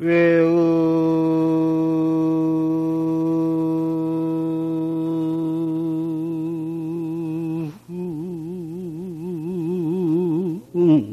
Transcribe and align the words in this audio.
외 0.00 0.40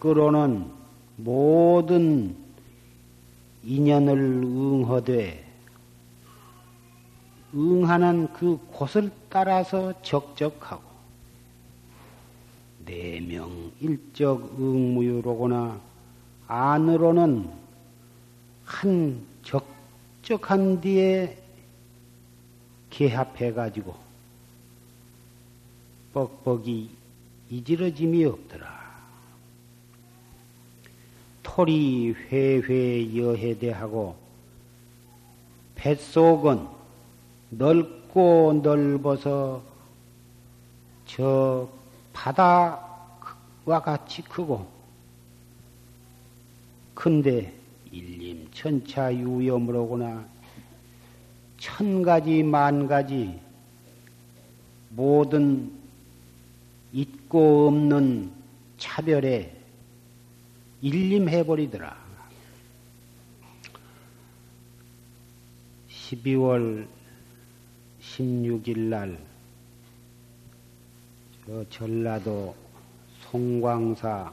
밖으로는 0.00 0.70
모든 1.16 2.34
인연을 3.62 4.18
응허되 4.18 5.46
응하는 7.54 8.32
그 8.32 8.58
곳을 8.72 9.10
따라서 9.28 9.92
적적하고 10.02 10.82
내명 12.86 13.70
일적 13.80 14.58
응무유로거나 14.58 15.78
안으로는 16.46 17.50
한 18.64 19.26
적적한 19.42 20.80
뒤에 20.80 21.36
개합해 22.88 23.52
가지고 23.52 23.94
뻑뻑이 26.12 26.90
이지러짐이 27.50 28.24
없더라. 28.24 28.79
토리 31.52 32.14
회회 32.30 33.16
여해대하고 33.16 34.14
뱃속은 35.74 36.64
넓고 37.50 38.60
넓어서 38.62 39.60
저 41.06 41.68
바다와 42.12 43.82
같이 43.84 44.22
크고 44.22 44.64
큰데 46.94 47.52
일림 47.90 48.48
천차 48.52 49.12
유염으로구나. 49.12 50.24
천 51.58 52.02
가지 52.02 52.44
만 52.44 52.86
가지 52.86 53.40
모든 54.90 55.72
있고 56.92 57.66
없는 57.66 58.30
차별에 58.78 59.59
일림해버리더라. 60.82 61.96
12월 65.88 66.88
16일 68.00 68.78
날, 68.78 69.18
저 71.46 71.68
전라도 71.68 72.56
송광사 73.20 74.32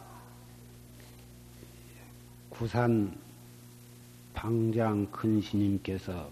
구산 2.50 3.16
방장 4.34 5.06
큰 5.12 5.42
스님께서 5.42 6.32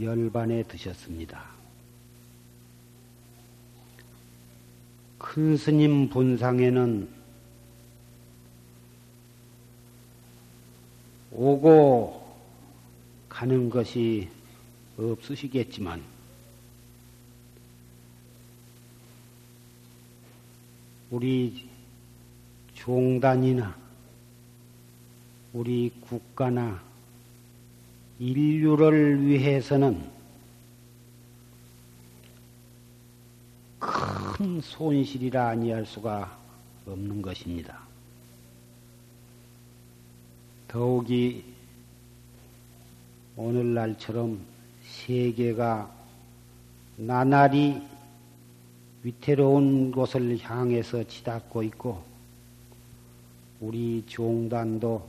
열반에 0.00 0.62
드셨습니다. 0.64 1.44
큰 5.18 5.56
스님 5.56 6.08
본상에는 6.08 7.17
오고 11.30 12.26
가는 13.28 13.70
것이 13.70 14.28
없으시겠지만 14.96 16.02
우리 21.10 21.68
종단이나 22.74 23.76
우리 25.52 25.90
국가나 26.00 26.82
인류를 28.18 29.26
위해서는 29.26 30.10
큰 33.78 34.60
손실이라 34.60 35.48
아니할 35.48 35.86
수가 35.86 36.38
없는 36.86 37.22
것입니다. 37.22 37.87
더욱이 40.68 41.42
오늘날처럼 43.36 44.38
세계가 44.82 45.90
나날이 46.96 47.80
위태로운 49.02 49.90
곳을 49.92 50.38
향해서 50.38 51.04
치닫고 51.04 51.62
있고 51.62 52.04
우리 53.60 54.04
종단도 54.06 55.08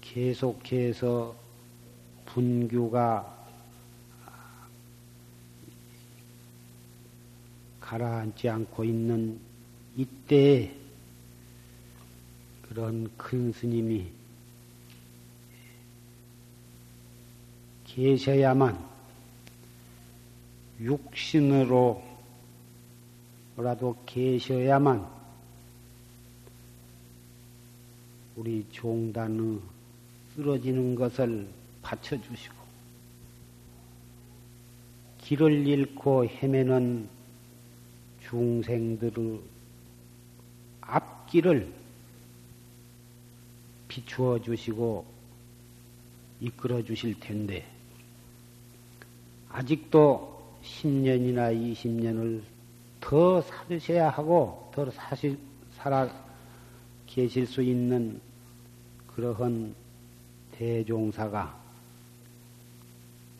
계속해서 0.00 1.36
분규가 2.26 3.32
가라앉지 7.80 8.48
않고 8.48 8.82
있는 8.84 9.38
이때에 9.96 10.83
그런 12.74 13.08
큰 13.16 13.52
스님이 13.52 14.04
계셔야만 17.84 18.76
육신으로라도 20.80 22.02
계셔야만 24.04 25.06
우리 28.34 28.66
종단의 28.72 29.60
쓰러지는 30.34 30.96
것을 30.96 31.46
받쳐주시고 31.80 32.56
길을 35.18 35.64
잃고 35.64 36.26
헤매는 36.26 37.08
중생들의 38.28 39.40
앞길을 40.80 41.83
비추어 43.94 44.40
주시고 44.40 45.06
이끌어 46.40 46.82
주실 46.82 47.20
텐데, 47.20 47.64
아직도 49.48 50.58
10년이나 50.64 51.54
20년을 51.54 52.42
더 53.00 53.40
살으셔야 53.40 54.10
하고, 54.10 54.68
더 54.74 54.90
사실, 54.90 55.38
살아 55.74 56.10
계실 57.06 57.46
수 57.46 57.62
있는 57.62 58.20
그러한 59.14 59.72
대종사가 60.50 61.56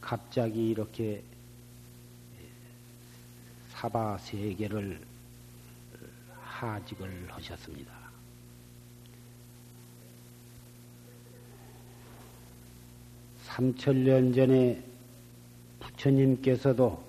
갑자기 0.00 0.70
이렇게 0.70 1.20
사바 3.70 4.18
세계를 4.18 5.00
하직을 6.44 7.26
하셨습니다. 7.32 8.03
삼천년 13.54 14.32
전에 14.32 14.82
부처님께서도 15.78 17.04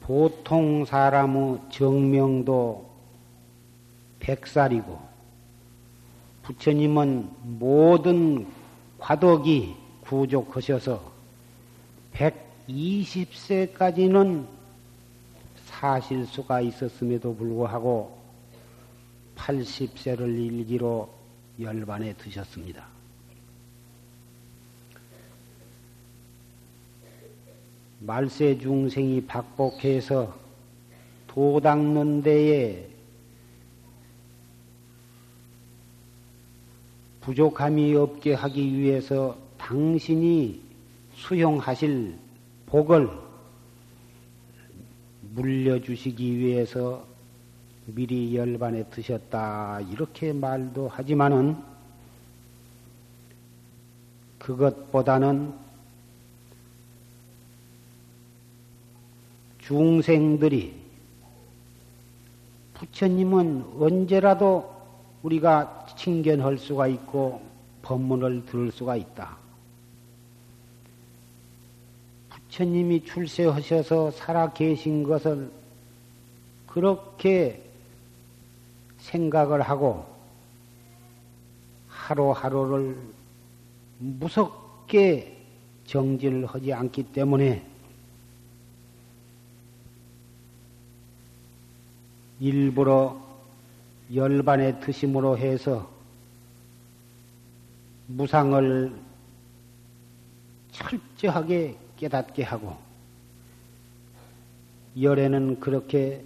보통 0.00 0.84
사람의 0.84 1.58
정명도 1.70 2.86
백살이고 4.20 5.00
부처님은 6.42 7.30
모든 7.58 8.46
과덕이 8.98 9.74
구족하셔서 10.02 11.10
120세까지는 12.12 14.46
사실 15.64 16.26
수가 16.26 16.60
있었음에도 16.60 17.34
불구하고 17.34 18.18
80세를 19.36 20.36
일기로 20.36 21.08
열반에 21.58 22.12
드셨습니다. 22.12 22.97
말세 28.00 28.58
중생이 28.58 29.26
박복해서 29.26 30.34
도 31.26 31.60
닦는 31.60 32.22
데에 32.22 32.88
부족함이 37.20 37.94
없게 37.94 38.34
하기 38.34 38.78
위해서 38.78 39.36
당신이 39.58 40.62
수용하실 41.14 42.16
복을 42.66 43.10
물려주시기 45.34 46.38
위해서 46.38 47.04
미리 47.86 48.36
열반에 48.36 48.84
드셨다. 48.84 49.80
이렇게 49.90 50.32
말도 50.32 50.88
하지만은 50.88 51.56
그것보다는 54.38 55.67
중생들이 59.68 60.74
부처님은 62.72 63.74
언제라도 63.78 64.74
우리가 65.22 65.84
칭견할 65.94 66.56
수가 66.56 66.86
있고 66.86 67.42
법문을 67.82 68.46
들을 68.46 68.72
수가 68.72 68.96
있다. 68.96 69.36
부처님이 72.30 73.04
출세하셔서 73.04 74.12
살아 74.12 74.54
계신 74.54 75.02
것을 75.02 75.50
그렇게 76.66 77.62
생각을 78.96 79.60
하고 79.60 80.06
하루하루를 81.88 82.96
무섭게 83.98 85.36
정진을 85.84 86.46
하지 86.46 86.72
않기 86.72 87.12
때문에 87.12 87.77
일부러 92.40 93.20
열반에 94.14 94.80
드심으로 94.80 95.38
해서 95.38 95.90
무상을 98.06 98.92
철저하게 100.72 101.76
깨닫게 101.96 102.42
하고 102.42 102.76
열에는 104.98 105.60
그렇게 105.60 106.24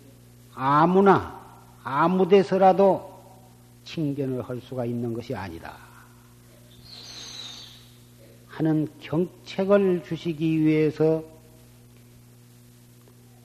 아무나 0.55 1.41
아무 1.83 2.29
데서라도 2.29 3.13
칭견을 3.85 4.43
할 4.43 4.61
수가 4.61 4.85
있는 4.85 5.13
것이 5.13 5.35
아니다. 5.35 5.77
하는 8.47 8.87
경책을 9.01 10.05
주시기 10.05 10.61
위해서 10.61 11.25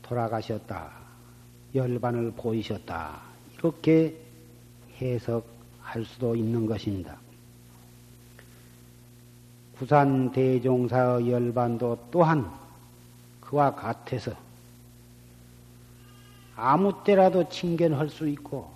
돌아가셨다. 0.04 0.97
열반을 1.78 2.32
보이셨다. 2.32 3.22
이렇게 3.58 4.16
해석할 5.00 6.04
수도 6.06 6.36
있는 6.36 6.66
것입니다. 6.66 7.16
부산 9.76 10.32
대종사의 10.32 11.32
열반도 11.32 11.98
또한 12.12 12.52
그와 13.40 13.76
같아서 13.76 14.32
아무 16.56 17.04
때라도 17.04 17.48
칭견할 17.48 18.10
수 18.10 18.28
있고 18.28 18.70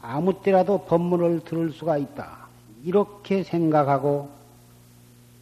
아무 0.00 0.42
때라도 0.42 0.84
법문을 0.84 1.44
들을 1.44 1.70
수가 1.70 1.96
있다. 1.96 2.48
이렇게 2.84 3.44
생각하고 3.44 4.28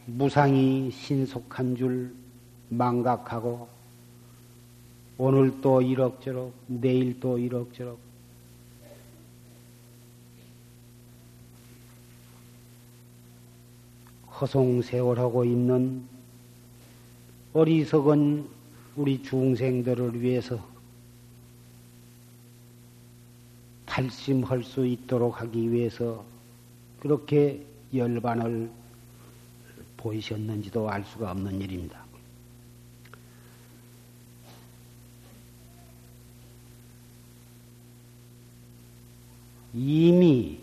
무상이 0.05 0.91
신속한 0.91 1.76
줄 1.76 2.14
망각하고 2.69 3.69
오늘 5.22 5.61
또 5.61 5.82
이럭저럭 5.82 6.50
내일 6.67 7.20
또 7.20 7.37
이럭저럭 7.37 7.99
허송세월하고 14.40 15.44
있는 15.44 16.09
어리석은 17.52 18.49
우리 18.97 19.23
중생들을 19.23 20.23
위해서 20.23 20.59
탈심할 23.85 24.64
수 24.64 24.87
있도록 24.87 25.38
하기 25.42 25.71
위해서 25.71 26.25
그렇게 26.99 27.62
열반을 27.92 28.71
보이셨는지도 29.99 30.88
알 30.88 31.04
수가 31.04 31.33
없는 31.33 31.61
일입니다. 31.61 32.10
이미 39.72 40.58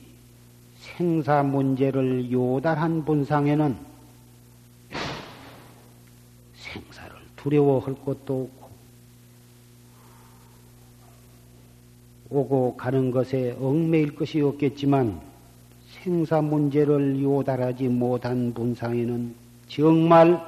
생사 0.77 1.43
문제를 1.43 2.31
요달한 2.31 3.05
분상에는 3.05 3.77
생사를 6.55 7.15
두려워할 7.35 7.95
것도 8.03 8.49
없고 8.53 8.67
오고 12.29 12.75
가는 12.75 13.11
것에 13.11 13.55
얽매일 13.59 14.13
것이 14.13 14.41
없겠지만 14.41 15.21
생사 15.89 16.41
문제를 16.41 17.21
요달하지 17.21 17.87
못한 17.87 18.53
분상에는 18.53 19.33
정말 19.69 20.41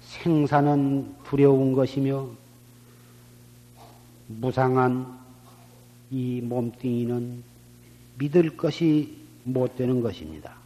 생사는 0.00 1.14
두려운 1.24 1.72
것이며 1.72 2.28
무상한 4.28 5.18
이 6.10 6.40
몸뚱이는 6.42 7.51
믿을 8.18 8.56
것이 8.56 9.16
못 9.44 9.76
되는 9.76 10.00
것입니다. 10.00 10.56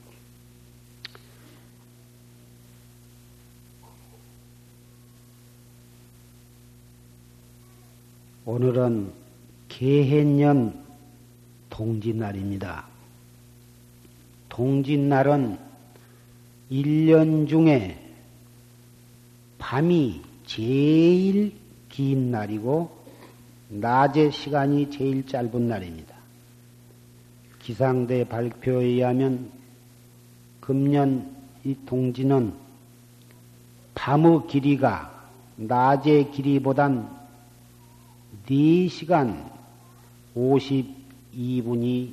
오늘은 8.45 9.13
개해년 9.69 10.85
동짓날입니다. 11.69 12.87
동짓날은 14.49 15.59
1년 16.71 17.49
중에 17.49 18.03
밤이 19.59 20.23
제일 20.47 21.53
긴 21.89 22.31
날이고 22.31 23.05
낮의 23.69 24.33
시간이 24.33 24.91
제일 24.91 25.27
짧은 25.27 25.69
날입니다. 25.69 26.16
기상대 27.67 28.29
발표에 28.29 28.85
의하면 28.85 29.51
금년 30.61 31.35
이 31.65 31.75
동지는 31.85 32.55
밤의 33.97 34.47
길이가 34.47 35.13
낮의 35.57 36.31
길이보단 36.31 37.11
4시간 38.47 39.51
52분이 40.37 42.13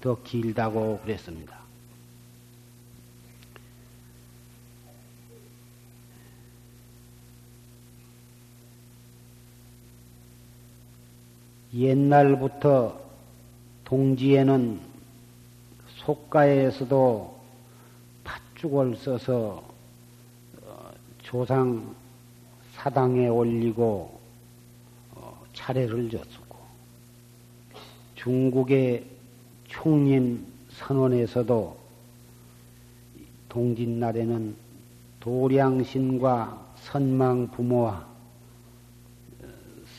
더 0.00 0.22
길다고 0.22 1.00
그랬습니다. 1.00 1.60
옛날부터 11.74 13.05
동지에는 13.86 14.80
속가에서도 15.98 17.36
팥죽을 18.24 18.96
써서 18.96 19.62
어, 20.62 20.90
조상 21.22 21.94
사당에 22.72 23.28
올리고 23.28 24.20
어, 25.14 25.40
차례를 25.54 26.10
줬었고 26.10 26.58
중국의 28.16 29.06
총림 29.68 30.44
선원에서도 30.70 31.76
동짓날에는 33.48 34.56
도량신과 35.20 36.74
선망 36.74 37.48
부모와 37.52 38.04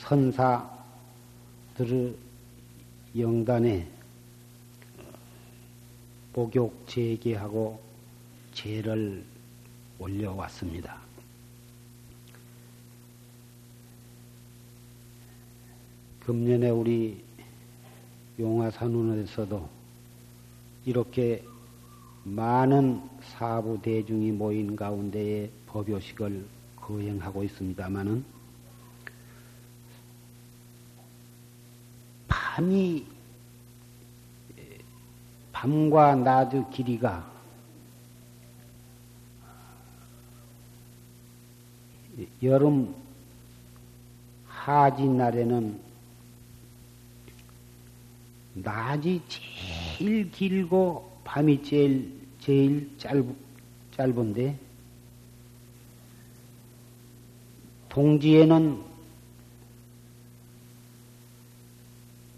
선사들의 0.01 0.67
영단에 3.17 3.87
복욕 6.33 6.87
제기하고 6.87 7.79
제를 8.53 9.23
올려왔습니다. 9.97 10.99
금년에 16.19 16.69
우리 16.69 17.23
용화산원에서도 18.37 19.67
이렇게 20.85 21.43
많은 22.23 23.01
사부 23.21 23.81
대중이 23.81 24.31
모인 24.31 24.75
가운데에 24.75 25.49
법요식을 25.67 26.45
거행하고 26.75 27.43
있습니다마는 27.43 28.36
밤이 32.57 33.05
밤과 35.51 36.15
낮의 36.15 36.65
길이가 36.71 37.31
여름 42.41 42.95
하지 44.47 45.05
날에는 45.05 45.79
낮이 48.55 49.21
제일 49.99 50.31
길고 50.31 51.11
밤이 51.23 51.61
제일 51.61 52.11
제일 52.39 52.97
짧, 52.97 53.23
짧은데 53.91 54.57
동지에는 57.89 58.96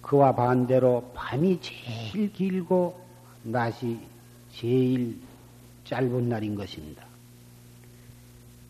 그와 0.10 0.34
반대로 0.34 1.12
밤이 1.14 1.60
제일 1.62 2.34
길고 2.34 3.00
낮이 3.44 4.00
제일 4.52 5.20
짧은 5.86 6.28
날인 6.28 6.56
것입니다. 6.56 7.06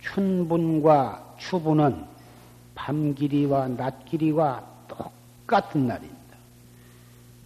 춘분과 0.02 1.36
추분은 1.40 2.04
밤 2.76 3.16
길이와 3.16 3.70
낮 3.70 4.04
길이와 4.04 4.66
똑같은 4.90 5.88
날입니다. 5.88 6.20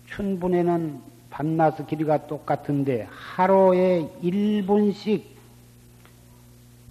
춘분에는 0.07 0.99
밤낮의 1.29 1.85
길이가 1.87 2.25
똑같은데 2.25 3.07
하루에 3.11 4.09
1분씩 4.23 5.23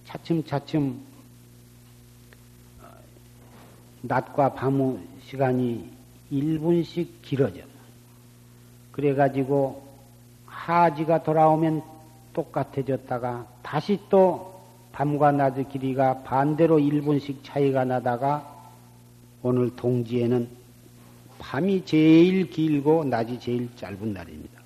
차츰차츰 0.04 1.00
낮과 4.02 4.54
밤의 4.54 5.00
시간이 5.26 6.01
1분씩 6.32 7.08
길어져. 7.22 7.60
그래가지고 8.90 9.82
하지가 10.46 11.22
돌아오면 11.22 11.82
똑같아졌다가 12.32 13.46
다시 13.62 13.98
또 14.08 14.60
밤과 14.92 15.32
낮의 15.32 15.68
길이가 15.68 16.22
반대로 16.22 16.78
1분씩 16.78 17.36
차이가 17.42 17.84
나다가 17.84 18.48
오늘 19.42 19.74
동지에는 19.76 20.48
밤이 21.38 21.84
제일 21.84 22.48
길고 22.50 23.04
낮이 23.04 23.40
제일 23.40 23.68
짧은 23.76 24.12
날입니다. 24.12 24.62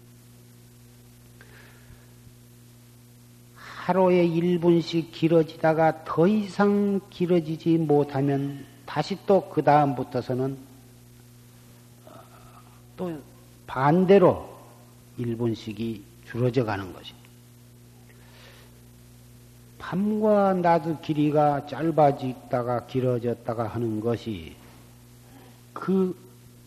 하루에 3.87 4.27
1분씩 4.29 5.13
길어지다가 5.13 6.05
더 6.05 6.27
이상 6.27 7.01
길어지지 7.09 7.79
못하면 7.79 8.67
다시 8.85 9.17
또 9.27 9.49
그 9.49 9.63
다음부터서는 9.63 10.66
또 12.97 13.21
반대로 13.67 14.49
1분씩이 15.19 16.01
줄어져 16.27 16.65
가는 16.65 16.93
것입니다. 16.93 17.27
밤과 19.79 20.55
낮의 20.55 20.97
길이가 21.03 21.67
짧아지다가 21.67 22.87
길어졌다가 22.87 23.69
하는 23.69 24.01
것이 24.01 24.57
그 25.73 26.17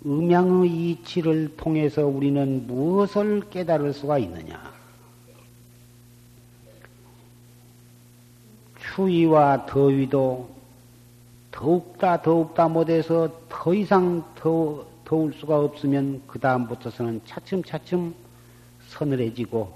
음양의 0.05 0.69
이치를 0.91 1.57
통해서 1.57 2.05
우리는 2.05 2.65
무엇을 2.67 3.49
깨달을 3.49 3.93
수가 3.93 4.19
있느냐? 4.19 4.71
추위와 8.79 9.65
더위도 9.65 10.49
더욱다 11.51 12.21
더욱다 12.21 12.69
못해서 12.69 13.29
더 13.49 13.73
이상 13.73 14.23
더 14.35 14.85
더울 15.09 15.33
수가 15.33 15.59
없으면 15.59 16.21
그 16.27 16.37
다음부터서는 16.37 17.21
차츰차츰 17.25 18.13
서늘해지고 18.89 19.73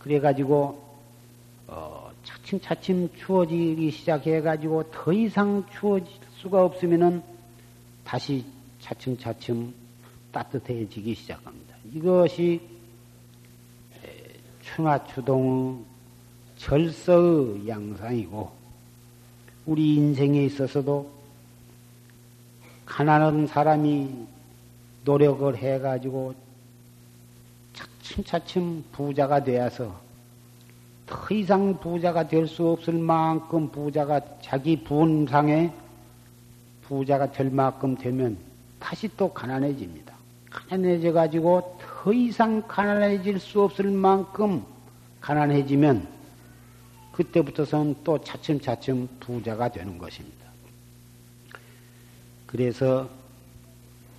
그래가지고 0.00 0.82
어, 1.68 2.10
차츰차츰 2.24 3.10
추워지기 3.16 3.92
시작해가지고 3.92 4.90
더 4.90 5.12
이상 5.12 5.64
추워질 5.72 6.12
수가 6.38 6.64
없으면은 6.64 7.22
다시 8.02 8.44
차츰차츰 8.80 9.72
따뜻해지기 10.32 11.14
시작합니다. 11.14 11.76
이것이 11.92 12.60
충하추동의 14.62 15.78
절서의 16.56 17.68
양상이고 17.68 18.50
우리 19.66 19.94
인생에 19.94 20.44
있어서도 20.46 21.23
가난한 22.86 23.46
사람이 23.46 24.26
노력을 25.04 25.56
해가지고 25.56 26.34
차츰차츰 27.72 28.84
부자가 28.92 29.42
되어서 29.42 30.00
더 31.06 31.34
이상 31.34 31.78
부자가 31.80 32.26
될 32.26 32.46
수 32.46 32.68
없을 32.68 32.94
만큼 32.94 33.68
부자가 33.68 34.20
자기 34.40 34.82
분상에 34.82 35.72
부자가 36.82 37.30
될 37.30 37.50
만큼 37.50 37.96
되면 37.96 38.36
다시 38.78 39.08
또 39.16 39.32
가난해집니다. 39.32 40.14
가난해져 40.50 41.12
가지고 41.12 41.78
더 41.80 42.12
이상 42.12 42.62
가난해질 42.66 43.40
수 43.40 43.62
없을 43.62 43.90
만큼 43.90 44.64
가난해지면 45.20 46.06
그때부터선 47.12 47.96
또 48.04 48.18
차츰차츰 48.18 49.08
부자가 49.20 49.68
되는 49.68 49.98
것입니다. 49.98 50.43
그래서 52.54 53.10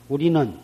우리는 0.09 0.59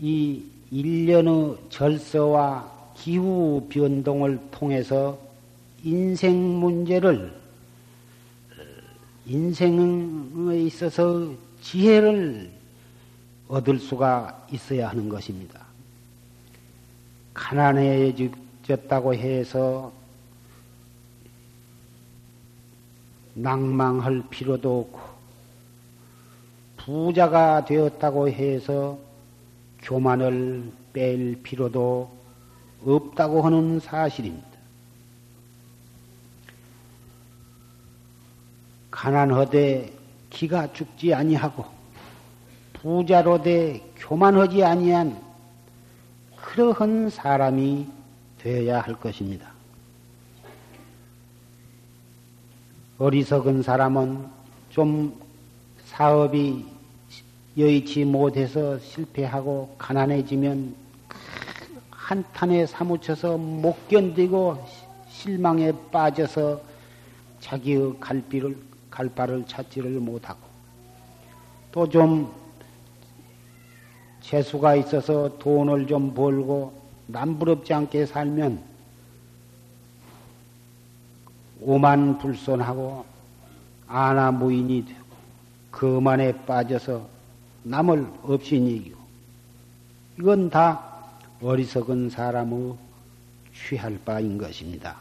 이 0.00 0.42
일련의 0.68 1.56
절서와 1.70 2.92
기후 2.96 3.64
변동을 3.70 4.40
통해서 4.50 5.16
인생 5.84 6.36
문제를 6.58 7.32
인생에 9.26 10.60
있어서 10.62 11.32
지혜를 11.62 12.50
얻을 13.46 13.78
수가 13.78 14.44
있어야 14.50 14.88
하는 14.88 15.08
것입니다. 15.08 15.66
가난해졌다고 17.32 19.14
해서 19.14 19.92
낭망할 23.34 24.24
필요도 24.28 24.80
없고 24.80 25.17
부자가 26.88 27.66
되었다고 27.66 28.30
해서 28.30 28.98
교만을 29.82 30.72
뺄 30.94 31.38
필요도 31.42 32.10
없다고 32.82 33.42
하는 33.42 33.78
사실입니다. 33.78 34.48
가난하되 38.90 39.92
기가 40.30 40.72
죽지 40.72 41.12
아니하고 41.12 41.66
부자로되 42.72 43.92
교만하지 43.98 44.64
아니한 44.64 45.22
그러한 46.36 47.10
사람이 47.10 47.86
되어야 48.38 48.80
할 48.80 48.98
것입니다. 48.98 49.52
어리석은 52.96 53.62
사람은 53.62 54.26
좀 54.70 55.20
사업이 55.84 56.77
여의치 57.58 58.04
못해서 58.04 58.78
실패하고 58.78 59.74
가난해지면 59.78 60.76
한탄에 61.90 62.64
사무쳐서 62.66 63.36
못 63.36 63.88
견디고 63.88 64.64
실망에 65.08 65.72
빠져서 65.90 66.60
자기의 67.40 67.96
갈비를 67.98 68.56
갈바를 68.90 69.44
찾지를 69.46 69.90
못하고 69.98 70.38
또 71.72 71.86
좀 71.86 72.32
재수가 74.20 74.76
있어서 74.76 75.38
돈을 75.38 75.86
좀 75.86 76.14
벌고 76.14 76.72
남부럽지 77.06 77.72
않게 77.72 78.06
살면 78.06 78.62
오만 81.60 82.18
불손하고 82.18 83.04
아나무인이 83.86 84.84
되고 84.86 85.00
그만에 85.70 86.32
빠져서 86.44 87.17
남을 87.68 88.06
없이이기고 88.22 88.98
이건 90.18 90.48
다 90.50 91.04
어리석은 91.42 92.10
사람의 92.10 92.74
취할 93.54 93.98
바인 94.04 94.38
것입니다. 94.38 94.96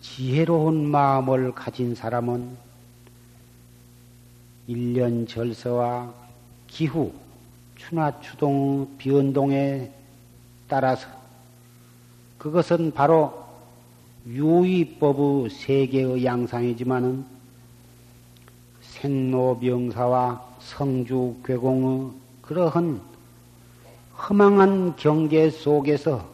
지혜로운 0.00 0.88
마음을 0.88 1.52
가진 1.52 1.94
사람은 1.94 2.56
일년 4.66 5.26
절서와 5.26 6.12
기후, 6.66 7.12
추나 7.76 8.20
추동, 8.20 8.96
비운동에 8.98 9.90
따라서 10.68 11.08
그것은 12.36 12.92
바로 12.92 13.46
유의법의 14.26 15.50
세계의 15.50 16.24
양상이지만은 16.24 17.37
생로병사와 19.00 20.56
성주괴공의 20.60 22.10
그러한 22.42 23.00
허망한 24.16 24.96
경계 24.96 25.48
속에서 25.50 26.28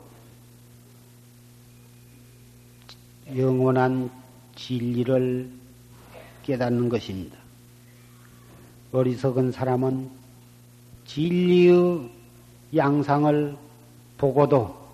영원한 3.37 4.11
진리를 4.55 5.51
깨닫는 6.43 6.89
것입니다. 6.89 7.37
어리석은 8.93 9.53
사람은 9.53 10.11
진리의 11.07 12.11
양상을 12.75 13.57
보고도 14.17 14.85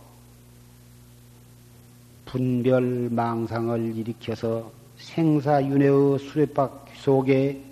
분별 2.24 3.10
망상을 3.10 3.96
일으켜서 3.96 4.72
생사윤회의 5.00 6.18
수레박 6.18 6.86
속에 6.96 7.62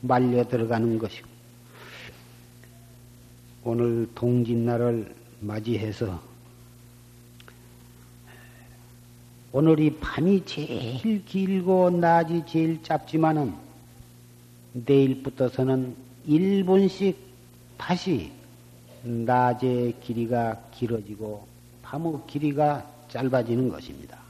말려 0.00 0.46
들어가는 0.48 0.98
것이고 0.98 1.28
오늘 3.64 4.08
동짓날을 4.14 5.14
맞이해서 5.40 6.20
오늘이 9.52 9.96
밤이 9.98 10.44
제일 10.46 11.24
길고 11.24 11.90
낮이 11.90 12.42
제일 12.46 12.82
짧지만은 12.82 13.52
내일부터서는 14.72 15.96
1분씩 16.26 17.16
다시 17.76 18.30
낮의 19.02 19.96
길이가 20.00 20.60
길어지고 20.70 21.46
밤의 21.82 22.20
길이가 22.28 22.86
짧아지는 23.08 23.68
것입니다. 23.68 24.29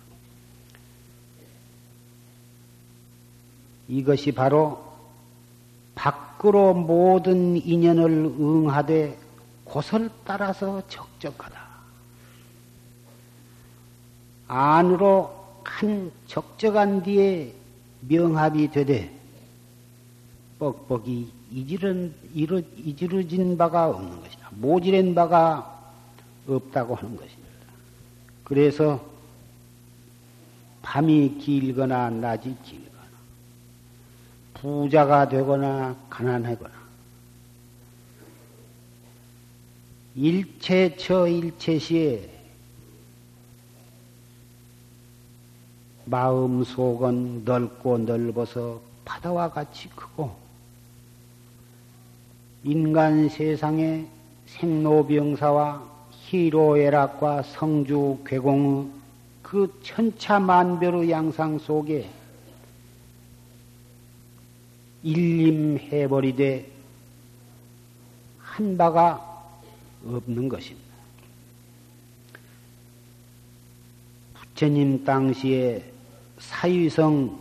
이것이 3.90 4.30
바로 4.30 4.80
밖으로 5.96 6.74
모든 6.74 7.56
인연을 7.56 8.08
응하되 8.38 9.18
곳을 9.64 10.08
따라서 10.24 10.80
적적하다. 10.88 11.60
안으로 14.46 15.34
한 15.64 16.12
적적한 16.28 17.02
뒤에 17.02 17.52
명합이 18.08 18.70
되되 18.70 19.12
뻑뻑이 20.60 21.28
이지른, 21.50 22.14
이루, 22.32 22.62
이지르진 22.76 23.58
바가 23.58 23.88
없는 23.88 24.20
것이다. 24.22 24.50
모지른 24.52 25.16
바가 25.16 25.94
없다고 26.46 26.94
하는 26.94 27.16
것입니다. 27.16 27.50
그래서 28.44 29.04
밤이 30.82 31.38
길거나 31.38 32.10
낮이 32.10 32.54
길거나 32.62 32.89
부자가 34.60 35.26
되거나 35.26 35.96
가난하거나. 36.10 36.70
일체처 40.14 41.26
일체시에 41.28 42.28
마음 46.04 46.62
속은 46.62 47.44
넓고 47.44 47.98
넓어서 47.98 48.82
바다와 49.04 49.50
같이 49.50 49.88
크고 49.90 50.36
인간 52.64 53.30
세상의 53.30 54.06
생로병사와 54.46 55.88
희로애락과 56.10 57.42
성주 57.44 58.18
괴공의 58.26 58.90
그 59.42 59.80
천차만별의 59.82 61.10
양상 61.10 61.58
속에 61.58 62.19
일림해버리되 65.02 66.70
한 68.38 68.76
바가 68.76 69.26
없는 70.04 70.48
것입니다. 70.48 70.90
부처님 74.34 75.04
당시에 75.04 75.84
사유성 76.38 77.38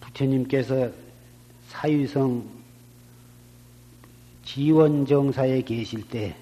부처님께서 0.00 0.90
사유성 1.68 2.48
지원정사에 4.44 5.62
계실 5.62 6.06
때 6.08 6.36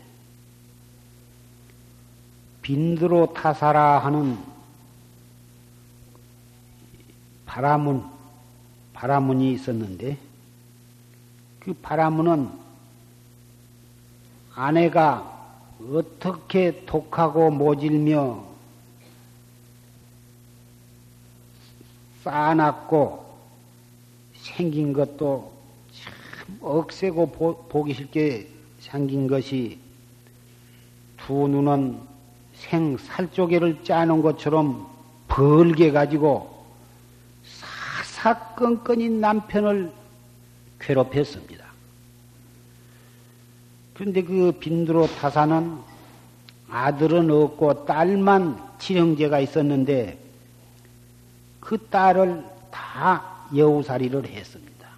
빈드로 2.62 3.32
타사라 3.34 3.98
하는 3.98 4.38
바라문 7.46 8.11
바라문이 9.02 9.52
있었는데 9.54 10.16
그 11.58 11.74
바라문은 11.74 12.48
아내가 14.54 15.58
어떻게 15.92 16.84
독하고 16.86 17.50
모질며 17.50 18.44
쌓아놨고 22.22 23.26
생긴 24.34 24.92
것도 24.92 25.52
참 25.92 26.58
억세고 26.60 27.32
보, 27.68 27.84
기 27.84 27.94
싫게 27.94 28.48
생긴 28.78 29.26
것이 29.26 29.80
두 31.16 31.48
눈은 31.48 31.98
생 32.54 32.96
살 32.98 33.32
조개를 33.32 33.82
짜는 33.82 34.22
것처럼 34.22 34.86
벌게 35.26 35.90
가지고 35.90 36.51
사사건건이 38.22 39.08
남편을 39.08 39.92
괴롭혔습니다. 40.78 41.66
그런데 43.94 44.22
그 44.22 44.52
빈드로 44.60 45.08
타사는 45.08 45.78
아들은 46.70 47.30
없고 47.30 47.84
딸만 47.84 48.62
치형제가 48.78 49.40
있었는데 49.40 50.18
그 51.58 51.78
딸을 51.88 52.44
다 52.70 53.48
여우살이를 53.54 54.26
했습니다. 54.28 54.88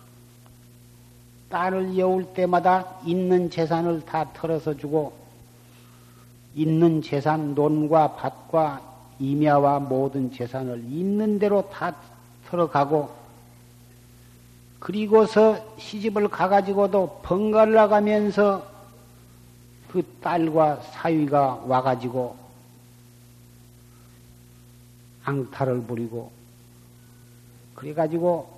딸을 1.48 1.96
여울 1.96 2.26
때마다 2.34 2.98
있는 3.06 3.48
재산을 3.48 4.02
다 4.02 4.32
털어서 4.34 4.76
주고 4.76 5.16
있는 6.54 7.00
재산, 7.00 7.54
논과 7.54 8.16
밭과 8.16 8.82
임야와 9.18 9.80
모든 9.80 10.30
재산을 10.30 10.84
있는 10.90 11.38
대로 11.38 11.68
다 11.70 11.94
털어가고 12.48 13.24
그리고서 14.78 15.76
시집을 15.78 16.28
가가지고도 16.28 17.20
번갈아 17.22 17.66
나가면서 17.66 18.70
그 19.88 20.02
딸과 20.20 20.80
사위가 20.82 21.62
와가지고 21.66 22.36
앙탈을 25.24 25.82
부리고 25.82 26.30
그래가지고 27.74 28.52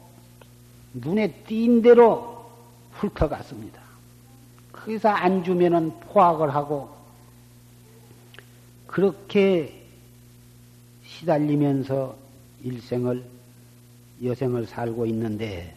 눈에 0.95 1.33
띈 1.47 1.83
대로 1.83 2.47
훑어갔습니다. 2.93 3.81
거기서 4.73 5.09
안 5.09 5.45
주면은 5.45 5.93
포악을 6.01 6.55
하고 6.55 6.91
그렇게 8.87 9.85
시달리면서 11.05 12.17
일생을 12.63 13.25
여생을 14.23 14.67
살고 14.67 15.07
있는데 15.07 15.75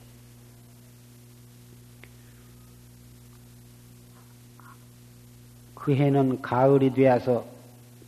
그 5.75 5.95
해는 5.95 6.41
가을이 6.41 6.93
되어서 6.93 7.45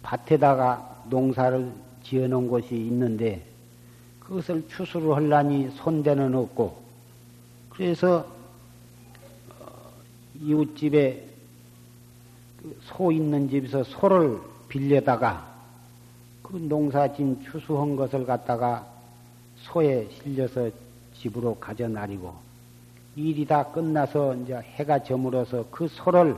밭에다가 0.04 1.06
농사를 1.10 1.72
지어놓은 2.04 2.48
곳이 2.48 2.76
있는데 2.76 3.46
그것을 4.20 4.68
추수를 4.70 5.16
하려니 5.16 5.72
손대는 5.76 6.36
없고 6.36 6.82
그래서 7.70 8.26
어, 9.60 9.92
이웃집에 10.40 11.32
그 12.62 12.76
소 12.84 13.12
있는 13.12 13.50
집에서 13.50 13.84
소를 13.84 14.40
빌려다가 14.68 15.50
그 16.44 16.58
농사진 16.58 17.42
추수한 17.44 17.96
것을 17.96 18.26
갖다가 18.26 18.86
소에 19.62 20.08
실려서 20.12 20.70
집으로 21.16 21.56
가져 21.56 21.88
나리고 21.88 22.36
일이 23.16 23.46
다 23.46 23.64
끝나서 23.64 24.36
이제 24.36 24.56
해가 24.56 25.04
저물어서 25.04 25.66
그 25.70 25.88
소를 25.88 26.36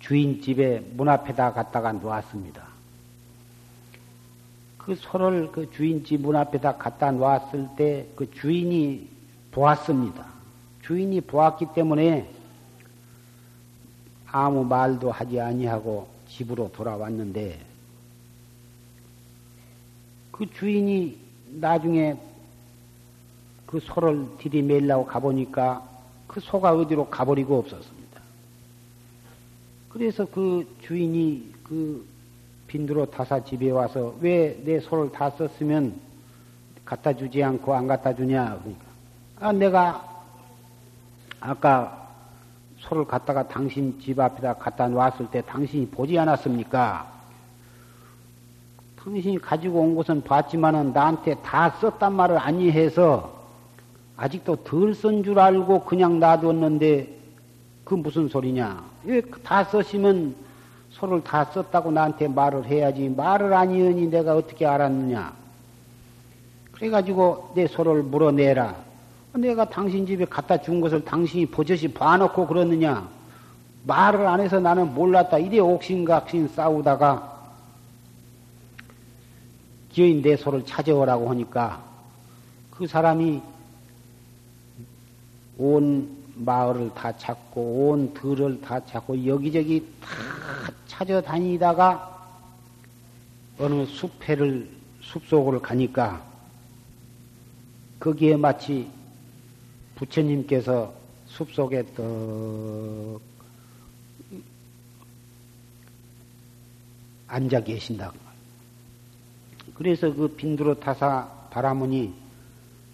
주인 0.00 0.40
집에 0.42 0.80
문 0.94 1.08
앞에다 1.08 1.52
갖다가 1.52 1.92
놓았습니다. 1.92 2.66
그 4.78 4.94
소를 4.94 5.52
그 5.52 5.70
주인 5.72 6.04
집 6.04 6.18
문 6.18 6.34
앞에다 6.36 6.76
갖다 6.76 7.10
놓았을 7.12 7.68
때 7.76 8.06
그 8.16 8.30
주인이 8.30 9.08
보았습니다. 9.50 10.26
주인이 10.82 11.20
보았기 11.20 11.66
때문에 11.74 12.30
아무 14.26 14.64
말도 14.64 15.10
하지 15.10 15.40
아니하고 15.40 16.08
집으로 16.28 16.70
돌아왔는데 16.72 17.60
그 20.32 20.50
주인이 20.52 21.27
나중에 21.50 22.16
그 23.66 23.80
소를 23.80 24.26
들이매려고 24.38 25.06
가보니까 25.06 25.82
그 26.26 26.40
소가 26.40 26.72
어디로 26.72 27.08
가버리고 27.08 27.58
없었습니다. 27.58 28.20
그래서 29.88 30.24
그 30.26 30.66
주인이 30.82 31.52
그 31.64 32.06
빈두로 32.66 33.06
타사 33.10 33.42
집에 33.42 33.70
와서 33.70 34.14
왜 34.20 34.58
내 34.64 34.78
소를 34.80 35.10
다 35.10 35.30
썼으면 35.30 35.94
갖다 36.84 37.12
주지 37.12 37.42
않고 37.42 37.74
안 37.74 37.86
갖다 37.86 38.14
주냐. 38.14 38.58
그러니까. 38.60 38.84
아, 39.40 39.52
내가 39.52 40.22
아까 41.40 42.08
소를 42.78 43.04
갖다가 43.04 43.46
당신 43.46 44.00
집 44.00 44.18
앞에다 44.18 44.54
갖다 44.54 44.88
놨을 44.88 45.30
때 45.30 45.42
당신이 45.42 45.88
보지 45.88 46.18
않았습니까? 46.18 47.17
당신이 49.08 49.38
가지고 49.38 49.80
온 49.80 49.96
것은 49.96 50.22
봤지만은 50.22 50.92
나한테 50.92 51.34
다 51.36 51.70
썼단 51.80 52.12
말을 52.12 52.36
아니해서 52.36 53.32
아직도 54.18 54.56
덜 54.64 54.92
쓴 54.92 55.24
줄 55.24 55.38
알고 55.38 55.84
그냥 55.84 56.20
놔뒀는데 56.20 57.08
그 57.84 57.94
무슨 57.94 58.28
소리냐? 58.28 58.82
왜다 59.04 59.64
쓰시면 59.64 60.34
소를 60.90 61.24
다 61.24 61.42
썼다고 61.46 61.90
나한테 61.90 62.28
말을 62.28 62.66
해야지 62.66 63.08
말을 63.08 63.54
아니하니 63.54 64.10
내가 64.10 64.36
어떻게 64.36 64.66
알았느냐? 64.66 65.32
그래가지고 66.72 67.52
내 67.54 67.66
소를 67.66 68.02
물어내라. 68.02 68.76
내가 69.36 69.64
당신 69.70 70.06
집에 70.06 70.26
갖다 70.26 70.58
준 70.58 70.82
것을 70.82 71.02
당신이 71.02 71.46
버젓이 71.46 71.94
봐놓고 71.94 72.46
그러느냐? 72.46 73.08
말을 73.86 74.26
안 74.26 74.40
해서 74.40 74.60
나는 74.60 74.92
몰랐다. 74.92 75.38
이래 75.38 75.60
옥신각신 75.60 76.48
싸우다가 76.48 77.37
기어인 79.90 80.22
내 80.22 80.36
소를 80.36 80.64
찾아오라고 80.64 81.28
하니까 81.30 81.84
그 82.70 82.86
사람이 82.86 83.40
온 85.58 86.16
마을을 86.36 86.94
다 86.94 87.16
찾고 87.16 87.90
온 87.90 88.14
들을 88.14 88.60
다 88.60 88.84
찾고 88.84 89.26
여기저기 89.26 89.84
다 90.00 90.08
찾아다니다가 90.86 92.16
어느 93.58 93.84
숲에를 93.86 94.70
숲속으로 95.00 95.60
가니까 95.60 96.24
거기에 97.98 98.36
마치 98.36 98.88
부처님께서 99.96 100.94
숲속에 101.26 101.84
떡 101.94 103.20
앉아 107.26 107.60
계신다고. 107.60 108.27
그래서 109.78 110.12
그 110.12 110.26
빈두로 110.26 110.80
타사 110.80 111.28
바라문이 111.50 112.12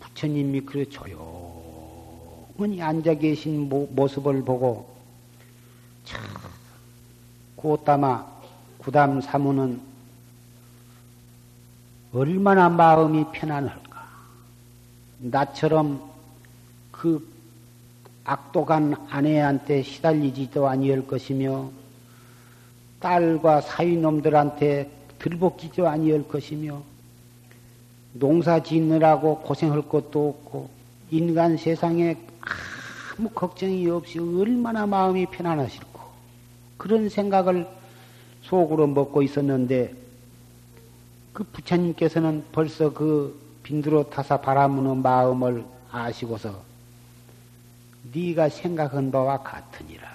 부처님이 0.01 0.61
그래 0.61 0.85
조용히 0.85 2.81
앉아 2.81 3.14
계신 3.14 3.68
모습을 3.68 4.44
보고 4.44 4.94
참 6.05 6.23
고따마 7.57 8.27
구담 8.77 9.18
사무는 9.23 9.81
얼마나 12.12 12.68
마음이 12.68 13.25
편안할까. 13.33 14.07
나처럼 15.20 16.12
그 16.90 17.27
악독한 18.25 18.94
아내한테 19.09 19.83
시달리지도 19.83 20.68
아니할 20.68 21.07
것이며 21.07 21.70
딸과 23.01 23.62
사위놈들한테 23.62 25.03
들볶이지도 25.24 25.88
아니할 25.88 26.28
것이며 26.28 26.82
농사 28.12 28.62
짓느라고 28.62 29.38
고생할 29.38 29.88
것도 29.88 30.28
없고 30.28 30.68
인간 31.10 31.56
세상에 31.56 32.14
아무 33.16 33.30
걱정이 33.30 33.88
없이 33.88 34.18
얼마나 34.18 34.84
마음이 34.84 35.24
편안하실고 35.26 36.00
그런 36.76 37.08
생각을 37.08 37.66
속으로 38.42 38.87
먹고 38.87 39.22
있었는데 39.22 39.94
그 41.32 41.42
부처님께서는 41.44 42.44
벌써 42.52 42.92
그 42.92 43.40
빈두로 43.62 44.10
타사 44.10 44.37
바라무는 44.37 45.00
마음을 45.00 45.64
아시고서 45.90 46.62
네가 48.12 48.50
생각한 48.50 49.10
바와 49.10 49.38
같으니라. 49.38 50.06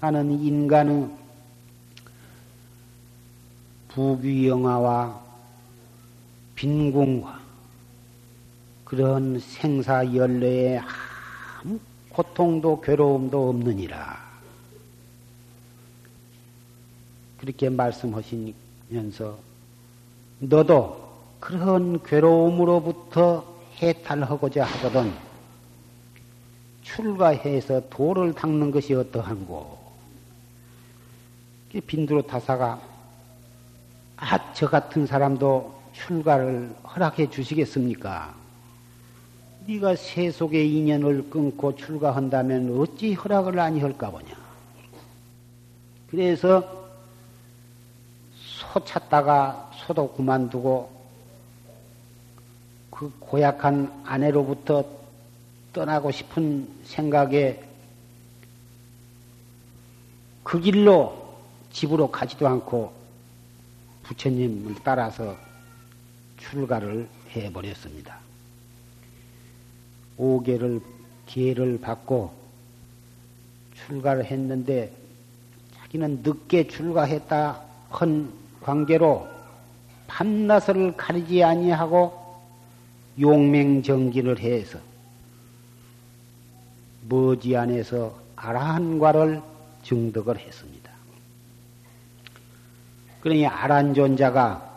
나는 0.00 0.32
인간의 0.32 1.08
부귀영화와 3.92 5.20
빈궁과 6.54 7.40
그런 8.84 9.38
생사 9.38 10.04
연례에 10.14 10.78
아무 10.78 11.78
고통도 12.08 12.80
괴로움도 12.80 13.50
없느니라. 13.50 14.18
그렇게 17.38 17.70
말씀하시면서 17.70 19.38
너도 20.40 21.10
그런 21.40 22.02
괴로움으로부터 22.02 23.44
해탈하고자 23.80 24.64
하거든 24.64 25.12
출가해서 26.82 27.88
도를 27.88 28.34
닦는 28.34 28.70
것이 28.70 28.94
어떠한고? 28.94 29.78
빈두로 31.86 32.22
타사가 32.22 32.89
아, 34.20 34.52
저 34.52 34.68
같은 34.68 35.06
사람도 35.06 35.80
출가를 35.94 36.74
허락해 36.84 37.30
주시겠습니까? 37.30 38.34
네가 39.66 39.96
세속의 39.96 40.70
인연을 40.76 41.30
끊고 41.30 41.74
출가한다면 41.74 42.78
어찌 42.78 43.14
허락을 43.14 43.58
아니 43.58 43.80
할까 43.80 44.10
보냐? 44.10 44.28
그래서 46.10 46.62
소 48.36 48.84
찾다가 48.84 49.70
소도 49.74 50.12
그만두고 50.12 50.90
그 52.90 53.10
고약한 53.18 54.02
아내로부터 54.04 54.84
떠나고 55.72 56.10
싶은 56.10 56.68
생각에 56.84 57.62
그 60.42 60.60
길로 60.60 61.36
집으로 61.72 62.10
가지도 62.10 62.46
않고 62.46 62.99
부처님을 64.10 64.74
따라서 64.82 65.36
출가를 66.38 67.08
해버렸습니다. 67.30 68.18
오계를 70.16 70.80
기회를 71.26 71.80
받고 71.80 72.32
출가를 73.76 74.24
했는데 74.24 74.92
자기는 75.76 76.22
늦게 76.24 76.66
출가했다 76.66 77.60
한 77.88 78.32
관계로 78.60 79.28
밤낮을 80.08 80.96
가리지 80.96 81.44
아니하고 81.44 82.12
용맹정진을 83.20 84.40
해서 84.40 84.78
머지안에서 87.08 88.18
아라한과를 88.34 89.40
증득을 89.84 90.38
했습니다. 90.38 90.69
그러니 93.20 93.46
아란존자가 93.46 94.68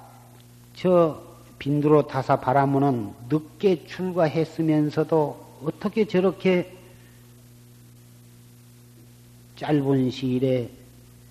저 0.76 1.22
빈두로 1.60 2.08
다사 2.08 2.40
바라문은 2.40 3.14
늦게 3.30 3.86
출가했으면서도 3.86 5.62
어떻게 5.64 6.06
저렇게 6.06 6.76
짧은 9.56 10.12
시일에 10.12 10.70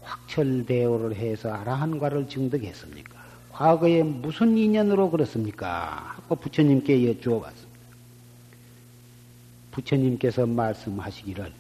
확철대오를 0.03 1.17
해서 1.17 1.53
아라한과를 1.53 2.29
증득했습니까? 2.29 3.21
과거에 3.51 4.03
무슨 4.03 4.57
인연으로 4.57 5.11
그렇습니까? 5.11 6.15
하고 6.17 6.37
부처님께 6.37 7.09
여쭈어봤습니다. 7.09 7.73
부처님께서 9.73 10.47
말씀하시기를 10.47 11.53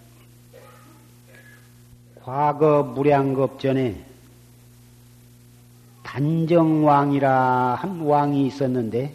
과거 2.23 2.83
무량겁전에 2.83 4.12
단정왕이라 6.03 7.75
한 7.81 8.01
왕이 8.01 8.47
있었는데 8.47 9.15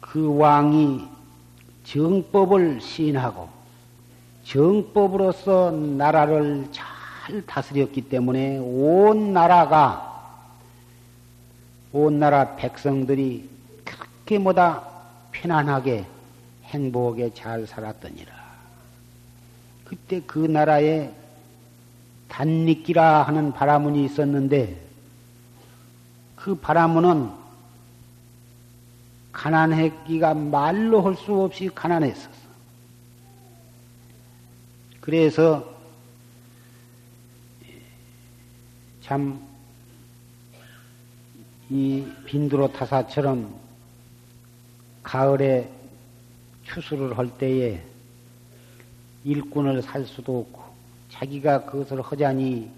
그 0.00 0.36
왕이 0.36 1.06
정법을 1.84 2.80
시인하고 2.80 3.48
정법으로서 4.44 5.70
나라를 5.70 6.68
잘 6.72 7.44
다스렸기 7.46 8.08
때문에 8.08 8.58
온 8.58 9.34
나라가 9.34 10.08
온 11.92 12.18
나라 12.18 12.56
백성들이 12.56 13.48
그렇게 13.84 14.38
보다 14.38 14.86
편안하게 15.32 16.06
행복하게 16.64 17.32
잘 17.34 17.66
살았더니라. 17.66 18.32
그때 19.84 20.20
그 20.26 20.38
나라에 20.38 21.10
단리기라 22.38 23.24
하는 23.24 23.52
바라문이 23.52 24.04
있었는데 24.04 24.80
그 26.36 26.54
바라문은 26.54 27.30
가난했기가 29.32 30.34
말로 30.34 31.02
할 31.02 31.16
수 31.16 31.34
없이 31.42 31.68
가난했었어. 31.74 32.30
그래서 35.00 35.68
참 39.00 39.48
이 41.70 42.06
빈두로 42.24 42.72
타사처럼 42.72 43.54
가을에 45.02 45.70
추수를 46.62 47.18
할 47.18 47.28
때에 47.36 47.82
일꾼을 49.24 49.82
살 49.82 50.06
수도 50.06 50.40
없고 50.40 50.67
자기가 51.10 51.64
그것을 51.66 52.02
허자니 52.02 52.70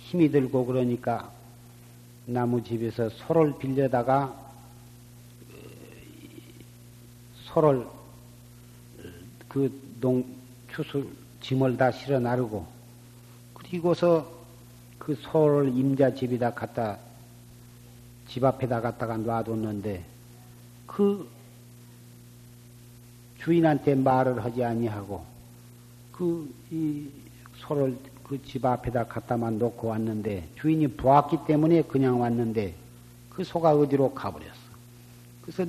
힘이 0.00 0.30
들고 0.30 0.66
그러니까 0.66 1.30
나무 2.26 2.62
집에서 2.62 3.08
소를 3.10 3.56
빌려다가 3.58 4.34
소를 7.46 7.86
그 9.48 9.70
농 10.02 10.24
추수 10.74 11.08
짐을 11.40 11.76
다 11.76 11.92
실어 11.92 12.18
나르고 12.18 12.66
그리고서 13.54 14.28
그 14.98 15.14
소를 15.14 15.68
임자 15.68 16.12
집에다 16.14 16.52
갖다 16.52 16.98
집 18.26 18.44
앞에다 18.44 18.80
갖다가 18.80 19.16
놔뒀는데 19.16 20.04
그 20.86 21.28
주인한테 23.38 23.94
말을 23.94 24.44
하지 24.44 24.64
아니하고 24.64 25.24
그 26.10 26.52
이 26.72 27.08
소를 27.66 27.96
그 28.24 28.38
집 28.44 28.64
앞에다 28.64 29.04
갖다만 29.08 29.58
놓고 29.58 29.88
왔는데 29.88 30.48
주인이 30.58 30.86
보았기 30.88 31.38
때문에 31.46 31.82
그냥 31.82 32.20
왔는데 32.20 32.74
그 33.28 33.44
소가 33.44 33.72
어디로 33.74 34.14
가버렸어. 34.14 34.52
그래서 35.42 35.66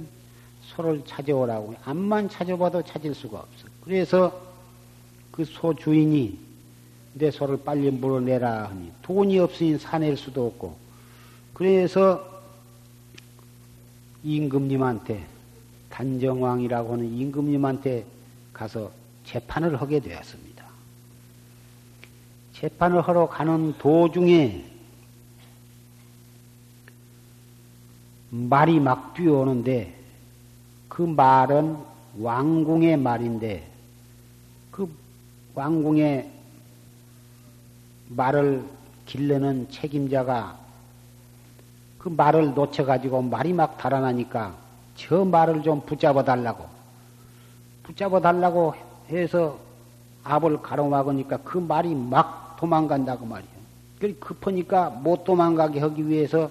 소를 0.62 1.04
찾아오라고 1.06 1.76
암만 1.84 2.30
찾아봐도 2.30 2.84
찾을 2.84 3.14
수가 3.14 3.40
없어. 3.40 3.68
그래서 3.84 4.42
그 5.32 5.44
소 5.44 5.74
주인이 5.76 6.40
내 7.16 7.32
소를 7.32 7.58
빨리 7.64 7.92
물어내라 7.92 8.70
하니 8.70 8.92
돈이 9.02 9.40
없으니 9.40 9.78
사낼 9.78 10.16
수도 10.16 10.48
없고 10.48 10.78
그래서 11.54 12.24
임금님한테 14.24 15.26
단정왕이라고 15.90 16.94
하는 16.94 17.14
임금님한테 17.14 18.06
가서 18.54 18.92
재판을 19.26 19.80
하게 19.82 20.00
되었습니다. 20.00 20.63
재판을 22.64 23.02
하러 23.02 23.28
가는 23.28 23.78
도중에 23.78 24.64
말이 28.30 28.80
막 28.80 29.14
뛰어오는데 29.14 29.94
그 30.88 31.02
말은 31.02 31.78
왕궁의 32.22 32.96
말인데 32.96 33.70
그 34.72 34.90
왕궁의 35.56 36.32
말을 38.08 38.64
길르는 39.08 39.70
책임자가 39.70 40.58
그 41.98 42.08
말을 42.08 42.54
놓쳐가지고 42.54 43.24
말이 43.24 43.52
막 43.52 43.78
달아나니까 43.78 44.56
저 44.96 45.26
말을 45.26 45.64
좀 45.64 45.82
붙잡아 45.82 46.24
달라고 46.24 46.66
붙잡아 47.84 48.22
달라고 48.22 48.74
해서 49.10 49.60
앞을 50.24 50.62
가로막으니까 50.62 51.40
그 51.44 51.58
말이 51.58 51.94
막 51.94 52.43
도망간다고 52.64 53.26
말이에요. 53.26 53.54
그 54.00 54.18
급하니까 54.20 54.90
못 54.90 55.26
도망가게 55.26 55.82
하기 55.82 56.08
위해서 56.08 56.50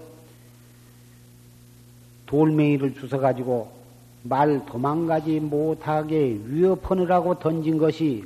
돌멩이를 2.27 2.95
주워가지고 2.95 3.73
말 4.25 4.65
도망가지 4.67 5.41
못하게 5.41 6.39
위협하느라고 6.45 7.39
던진 7.39 7.79
것이 7.79 8.25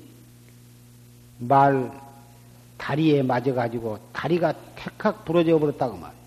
말 1.39 1.93
다리에 2.77 3.23
맞아가지고 3.23 3.99
다리가 4.13 4.53
택학 4.75 5.25
부러져 5.25 5.57
버렸다고 5.57 5.97
말이에요. 5.97 6.27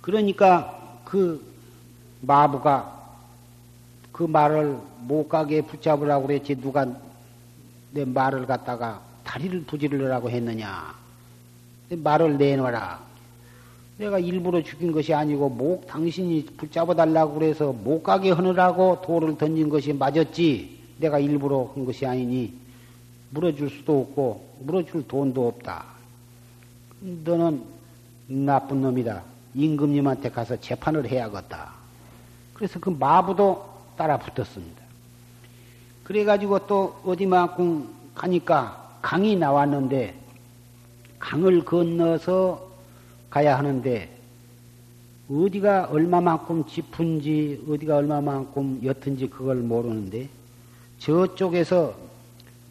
그러니까 0.00 0.98
그 1.04 1.44
마부가 2.22 2.90
그 4.12 4.22
말을 4.22 4.78
못 5.00 5.28
가게 5.28 5.60
붙잡으라고 5.60 6.26
그랬지 6.26 6.54
누가 6.56 6.86
내 7.92 8.06
말을 8.06 8.46
갖다가 8.46 9.13
다리를 9.34 9.64
부지르라고 9.64 10.30
했느냐? 10.30 10.94
말을 11.90 12.38
내놔라. 12.38 13.02
내가 13.98 14.20
일부러 14.20 14.62
죽인 14.62 14.92
것이 14.92 15.12
아니고 15.12 15.48
목 15.48 15.88
당신이 15.88 16.46
붙잡아 16.56 16.94
달라고 16.94 17.34
그래서 17.34 17.72
못 17.72 18.04
가게 18.04 18.30
하느라고 18.30 19.02
돌을 19.02 19.36
던진 19.36 19.68
것이 19.68 19.92
맞았지. 19.92 20.78
내가 20.98 21.18
일부러 21.18 21.68
한 21.74 21.84
것이 21.84 22.06
아니니 22.06 22.54
물어줄 23.30 23.70
수도 23.70 24.02
없고 24.02 24.58
물어줄 24.60 25.08
돈도 25.08 25.48
없다. 25.48 25.84
너는 27.00 27.64
나쁜 28.28 28.82
놈이다. 28.82 29.20
임금님한테 29.56 30.30
가서 30.30 30.60
재판을 30.60 31.08
해야겠다. 31.08 31.72
그래서 32.52 32.78
그 32.78 32.90
마부도 32.90 33.68
따라 33.96 34.16
붙었습니다. 34.16 34.80
그래가지고 36.04 36.68
또 36.68 37.00
어디만큼 37.04 37.88
가니까 38.14 38.83
강이 39.04 39.36
나왔는데 39.36 40.14
강을 41.18 41.62
건너서 41.62 42.66
가야 43.28 43.58
하는데 43.58 44.08
어디가 45.30 45.88
얼마만큼 45.90 46.64
짚은지 46.64 47.66
어디가 47.68 47.96
얼마만큼 47.96 48.80
옅은지 48.82 49.28
그걸 49.28 49.56
모르는데 49.56 50.26
저쪽에서 50.98 51.94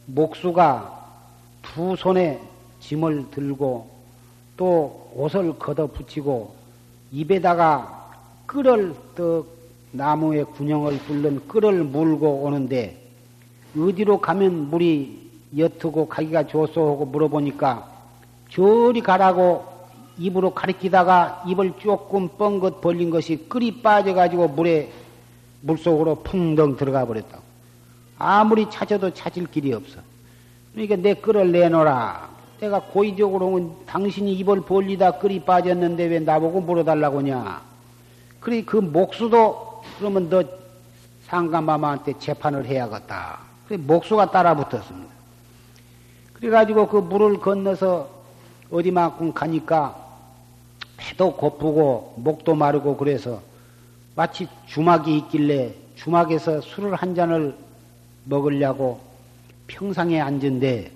목수가 0.08 1.22
두 1.62 1.96
손에 1.96 2.42
짐을 2.80 3.30
들고 3.30 3.88
또 4.58 5.12
옷을 5.16 5.60
걷어 5.60 5.86
붙이고 5.86 6.56
입에다가 7.12 8.12
끓을 8.48 8.96
떡 9.14 9.46
나무에 9.92 10.42
군형을 10.42 10.98
뚫는 11.06 11.48
끓을 11.48 11.84
물고 11.84 12.42
오는데 12.42 13.00
어디로 13.78 14.20
가면 14.20 14.72
물이 14.72 15.23
옅고 15.56 16.08
가기가 16.08 16.48
좋소 16.48 16.82
하고 16.82 17.06
물어보니까 17.06 17.88
저리 18.50 19.02
가라고 19.02 19.66
입으로 20.18 20.54
가리키다가 20.54 21.44
입을 21.48 21.74
조금 21.80 22.28
뻥긋 22.30 22.82
벌린 22.82 23.10
것이 23.10 23.48
끓이 23.50 23.82
빠져가지고 23.82 24.50
물에 24.50 24.92
물속으로 25.62 26.16
풍덩 26.24 26.76
들어가 26.76 27.06
버렸다고. 27.06 27.42
아무리 28.20 28.70
찾아도 28.70 29.12
찾을 29.14 29.48
길이 29.48 29.74
없어. 29.74 30.00
그러니까 30.74 30.96
내 30.98 31.14
끓을 31.16 31.52
내놓으라. 31.52 32.30
내가 32.60 32.80
고의적으로 32.80 33.84
당신이 33.86 34.34
입을 34.36 34.62
벌리다 34.62 35.18
끓이 35.18 35.40
빠졌는데 35.40 36.06
왜 36.06 36.20
나보고 36.20 36.62
물어달라고 36.62 37.20
하냐. 37.20 37.62
그래, 38.40 38.62
그 38.64 38.78
목수도 38.78 39.82
그러면 39.98 40.30
너 40.30 40.44
상감마마한테 41.26 42.14
재판을 42.20 42.66
해야겠다. 42.66 43.40
그래, 43.68 43.78
목수가 43.78 44.32
따라 44.32 44.56
붙었습니다. 44.56 45.14
그래가지고 46.44 46.90
그 46.90 46.98
물을 46.98 47.40
건너서 47.40 48.10
어디만큼 48.70 49.32
가니까 49.32 49.96
배도 50.98 51.38
고프고 51.38 52.16
목도 52.18 52.54
마르고 52.54 52.98
그래서 52.98 53.42
마치 54.14 54.50
주막이 54.68 55.20
있길래 55.20 55.74
주막에서 55.96 56.60
술을 56.60 56.96
한 56.96 57.16
잔을 57.16 57.56
먹으려고 58.26 59.00
평상에 59.68 60.20
앉은데 60.20 60.92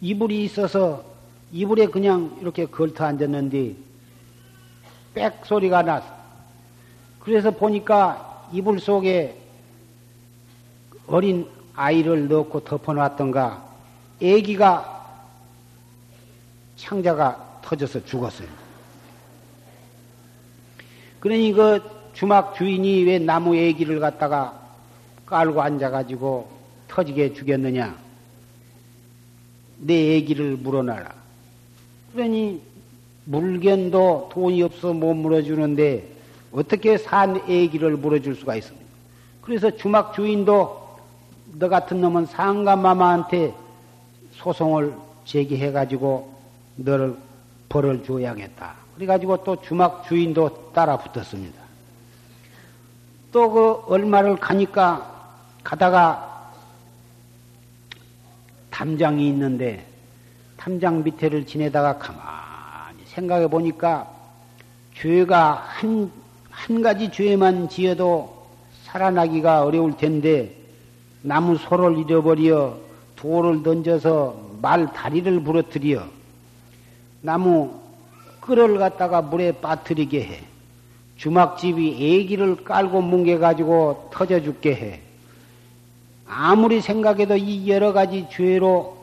이불이 0.00 0.42
있어서 0.42 1.04
이불에 1.52 1.86
그냥 1.86 2.36
이렇게 2.40 2.66
걸터 2.66 3.04
앉았는데 3.04 3.76
빽 5.14 5.46
소리가 5.46 5.82
났어. 5.82 6.06
그래서 7.20 7.52
보니까 7.52 8.48
이불 8.52 8.80
속에 8.80 9.40
어린 11.06 11.46
아이를 11.78 12.26
넣고 12.26 12.64
덮어놨던가 12.64 13.64
애기가 14.20 15.22
창자가 16.76 17.60
터져서 17.62 18.04
죽었어요. 18.04 18.48
그러니 21.20 21.52
그 21.52 21.80
주막 22.14 22.56
주인이 22.56 23.04
왜 23.04 23.20
나무 23.20 23.54
애기를 23.54 24.00
갖다가 24.00 24.60
깔고 25.24 25.62
앉아가지고 25.62 26.50
터지게 26.88 27.34
죽였느냐? 27.34 27.96
내 29.78 30.16
애기를 30.16 30.56
물어놔라. 30.56 31.14
그러니 32.12 32.60
물견도 33.24 34.30
돈이 34.32 34.62
없어 34.62 34.92
못 34.92 35.14
물어주는데 35.14 36.08
어떻게 36.50 36.98
산 36.98 37.36
애기를 37.48 37.96
물어줄 37.98 38.34
수가 38.34 38.56
있습니까? 38.56 38.88
그래서 39.42 39.70
주막 39.70 40.14
주인도 40.14 40.87
너 41.54 41.68
같은 41.68 42.00
놈은 42.00 42.26
상감마마한테 42.26 43.54
소송을 44.32 44.94
제기해가지고 45.24 46.32
너를 46.76 47.16
벌을 47.68 48.04
줘야겠다. 48.04 48.74
그래가지고 48.94 49.44
또 49.44 49.60
주막 49.60 50.04
주인도 50.08 50.72
따라 50.72 50.96
붙었습니다. 50.96 51.58
또 53.30 53.50
그 53.50 53.82
얼마를 53.86 54.36
가니까 54.36 55.36
가다가 55.62 56.50
담장이 58.70 59.28
있는데 59.28 59.86
담장 60.56 61.04
밑에를 61.04 61.46
지내다가 61.46 61.98
가만히 61.98 63.04
생각해 63.04 63.48
보니까 63.48 64.10
죄가 64.94 65.52
한, 65.66 66.10
한 66.50 66.82
가지 66.82 67.10
죄만 67.10 67.68
지어도 67.68 68.46
살아나기가 68.84 69.64
어려울 69.64 69.96
텐데 69.96 70.57
나무 71.22 71.56
소를 71.56 71.98
잃어버려 71.98 72.76
돌을 73.16 73.62
던져서 73.62 74.48
말 74.62 74.92
다리를 74.92 75.40
부러뜨려 75.42 76.04
나무 77.20 77.70
끌을 78.40 78.78
갖다가 78.78 79.20
물에 79.20 79.52
빠뜨리게 79.52 80.22
해. 80.22 80.40
주막집이 81.16 81.96
애기를 82.00 82.64
깔고 82.64 83.02
뭉개가지고 83.02 84.10
터져 84.12 84.40
죽게 84.40 84.74
해. 84.74 85.00
아무리 86.26 86.80
생각해도 86.80 87.36
이 87.36 87.68
여러 87.68 87.92
가지 87.92 88.26
죄로 88.30 88.96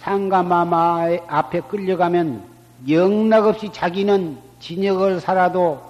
상가마마 0.00 1.08
앞에 1.26 1.60
끌려가면 1.62 2.42
영락없이 2.88 3.70
자기는 3.72 4.36
진역을 4.60 5.20
살아도 5.20 5.80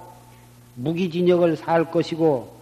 무기진역을 0.75 1.57
살 1.57 1.91
것이고 1.91 2.56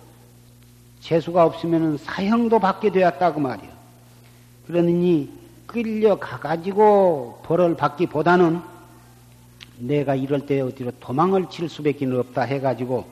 재수가 1.05 1.45
없으면 1.45 1.99
사형도 1.99 2.57
받게 2.57 2.91
되었다고 2.91 3.39
말이야. 3.39 3.69
그러니 4.65 5.29
끌려가 5.67 6.39
가지고 6.39 7.41
벌을 7.43 7.77
받기보다는 7.77 8.59
내가 9.77 10.15
이럴 10.15 10.47
때 10.47 10.61
어디로 10.61 10.93
도망을 10.99 11.47
칠 11.51 11.69
수밖에 11.69 12.07
없다 12.07 12.41
해가지고 12.41 13.05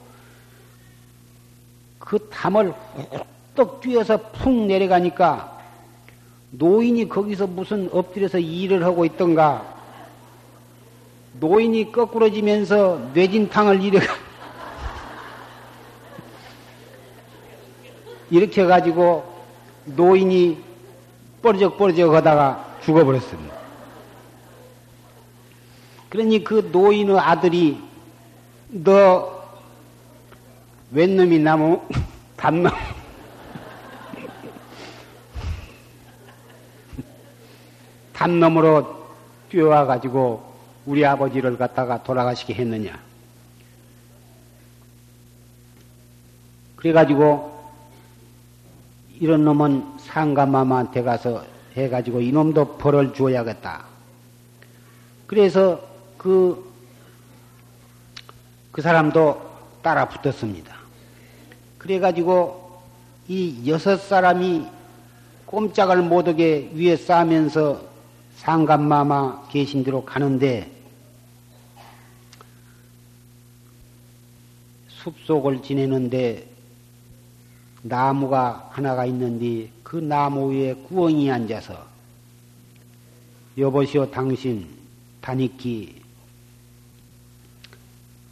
그 1.99 2.29
담을 2.31 2.73
뚝 3.53 3.79
뛰어서 3.81 4.17
푹 4.31 4.51
내려가니까 4.65 5.59
노인이 6.49 7.07
거기서 7.07 7.45
무슨 7.45 7.89
엎드려서 7.91 8.39
일을 8.39 8.83
하고 8.83 9.05
있던가 9.05 9.71
노인이 11.39 11.91
거꾸러지면서 11.91 13.11
뇌진탕을 13.13 13.83
이래가 13.83 14.32
이렇게 18.33 18.63
해가지고 18.63 19.23
노인이 19.85 20.57
뻘적뻘적 21.43 22.15
하다가 22.15 22.79
죽어버렸습니다. 22.83 23.55
그러니 26.09 26.43
그 26.43 26.67
노인의 26.71 27.19
아들이 27.19 27.79
너 28.69 29.43
웬놈이 30.91 31.37
나무 31.39 31.81
단나무 32.35 32.75
단놈으로 38.13 39.05
뛰어와 39.49 39.85
가지고 39.85 40.55
우리 40.87 41.05
아버지를 41.05 41.55
갖다가 41.55 42.01
돌아가시게 42.01 42.55
했느냐? 42.55 42.99
그래가지고 46.77 47.52
이런 49.19 49.45
놈은 49.45 49.99
상가마마한테 49.99 51.03
가서 51.03 51.45
해가지고 51.75 52.21
이놈도 52.21 52.77
벌을 52.77 53.13
주어야겠다. 53.13 53.85
그래서 55.27 55.81
그, 56.17 56.71
그 58.71 58.81
사람도 58.81 59.41
따라 59.81 60.07
붙었습니다. 60.07 60.75
그래가지고 61.77 62.81
이 63.27 63.67
여섯 63.67 63.97
사람이 63.97 64.65
꼼짝을 65.45 66.01
못하게 66.01 66.71
위에 66.73 66.95
싸면서 66.95 67.81
상감마마 68.37 69.47
계신 69.49 69.83
대로 69.83 70.03
가는데 70.03 70.71
숲속을 74.87 75.61
지내는데 75.61 76.52
나무가 77.83 78.69
하나가 78.71 79.05
있는데 79.05 79.69
그 79.83 79.97
나무 79.97 80.51
위에 80.51 80.73
구엉이 80.73 81.31
앉아서 81.31 81.85
여보시오 83.57 84.09
당신 84.09 84.67
다니기 85.21 86.03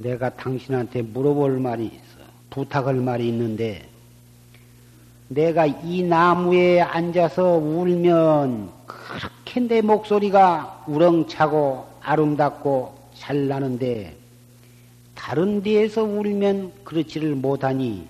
내가 0.02 0.30
당신한테 0.36 1.04
물어볼 1.04 1.60
말이 1.60 1.86
있어. 1.86 2.02
부탁할 2.50 2.96
말이 2.96 3.28
있는데, 3.30 3.88
내가 5.28 5.66
이 5.66 6.04
나무에 6.04 6.82
앉아서 6.82 7.56
울면 7.56 8.70
그렇게 8.86 9.60
내 9.62 9.82
목소리가 9.82 10.84
우렁차고 10.88 11.88
아름답고 12.02 12.98
잘 13.16 13.48
나는데, 13.48 14.18
다른 15.16 15.62
데에서 15.62 16.04
울면 16.04 16.74
그렇지를 16.84 17.36
못하니, 17.36 18.08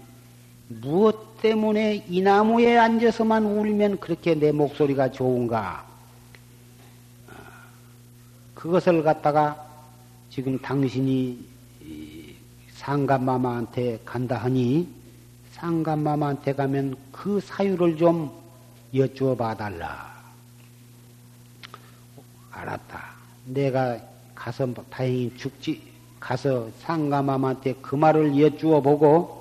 무엇 0.69 1.30
때문에 1.41 2.05
이 2.07 2.21
나무에 2.21 2.77
앉아서만 2.77 3.43
울면 3.45 3.99
그렇게 3.99 4.35
내 4.35 4.51
목소리가 4.51 5.11
좋은가? 5.11 5.85
그것을 8.53 9.03
갖다가 9.03 9.67
지금 10.29 10.57
당신이 10.59 11.39
상감마마한테 12.73 13.99
간다 14.05 14.37
하니 14.37 14.87
상감마마한테 15.53 16.53
가면 16.53 16.95
그 17.11 17.39
사유를 17.39 17.97
좀 17.97 18.31
여쭈어 18.93 19.35
봐달라. 19.35 20.11
알았다. 22.51 23.01
내가 23.45 23.99
가서 24.35 24.71
다행히 24.89 25.35
죽지, 25.37 25.81
가서 26.19 26.69
상감마마한테 26.81 27.73
그 27.81 27.95
말을 27.95 28.39
여쭈어 28.39 28.81
보고 28.81 29.40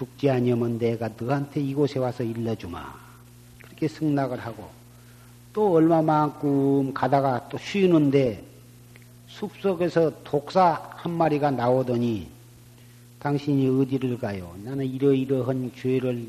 죽지 0.00 0.30
아니면 0.30 0.78
내가 0.78 1.10
너한테 1.18 1.60
이곳에 1.60 1.98
와서 1.98 2.22
일러주마. 2.22 2.82
그렇게 3.60 3.86
승낙을 3.86 4.40
하고 4.40 4.70
또 5.52 5.74
얼마만큼 5.74 6.94
가다가 6.94 7.46
또 7.50 7.58
쉬는데 7.58 8.42
숲속에서 9.28 10.22
독사 10.24 10.90
한 10.96 11.12
마리가 11.12 11.50
나오더니 11.50 12.28
당신이 13.18 13.68
어디를 13.68 14.18
가요? 14.18 14.56
나는 14.64 14.86
이러이러한 14.86 15.72
죄를 15.76 16.26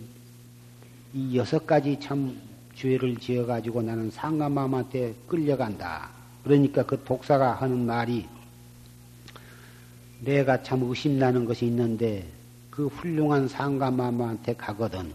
이 1.14 1.38
여섯 1.38 1.66
가지 1.66 1.98
참 1.98 2.38
죄를 2.76 3.16
지어가지고 3.16 3.84
나는 3.84 4.12
상감마마한테 4.12 5.16
끌려간다. 5.28 6.10
그러니까 6.44 6.84
그 6.84 7.02
독사가 7.06 7.54
하는 7.54 7.86
말이 7.86 8.26
내가 10.20 10.62
참 10.62 10.84
의심나는 10.84 11.46
것이 11.46 11.66
있는데 11.68 12.41
그 12.82 12.88
훌륭한 12.88 13.48
상감마마한테 13.48 14.56
가거든. 14.56 15.14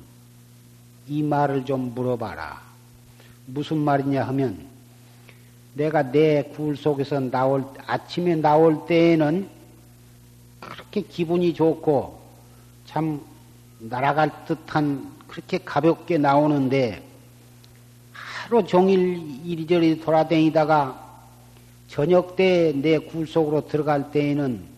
이 1.09 1.21
말을 1.21 1.65
좀 1.65 1.93
물어봐라. 1.97 2.63
무슨 3.47 3.79
말이냐 3.79 4.23
하면 4.29 4.69
내가 5.75 6.13
내 6.13 6.45
굴 6.55 6.77
속에서 6.77 7.19
나올 7.19 7.65
아침에 7.89 8.37
나올 8.37 8.87
때에는 8.87 9.49
그렇게 10.61 11.01
기분이 11.01 11.55
좋고 11.55 12.21
참 12.85 13.21
날아갈 13.81 14.45
듯한 14.47 15.11
그렇게 15.27 15.59
가볍게 15.59 16.19
나오는데 16.19 17.03
하루 18.13 18.65
종일 18.65 19.41
이리저리 19.45 19.99
돌아다니다가 19.99 21.05
저녁 21.89 22.37
때 22.37 22.73
내 22.77 22.99
굴 22.99 23.27
속으로 23.27 23.67
들어갈 23.67 24.13
때에는 24.13 24.76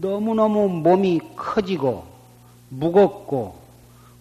너무너무 0.00 0.68
몸이 0.68 1.20
커지고 1.36 2.04
무겁고 2.68 3.56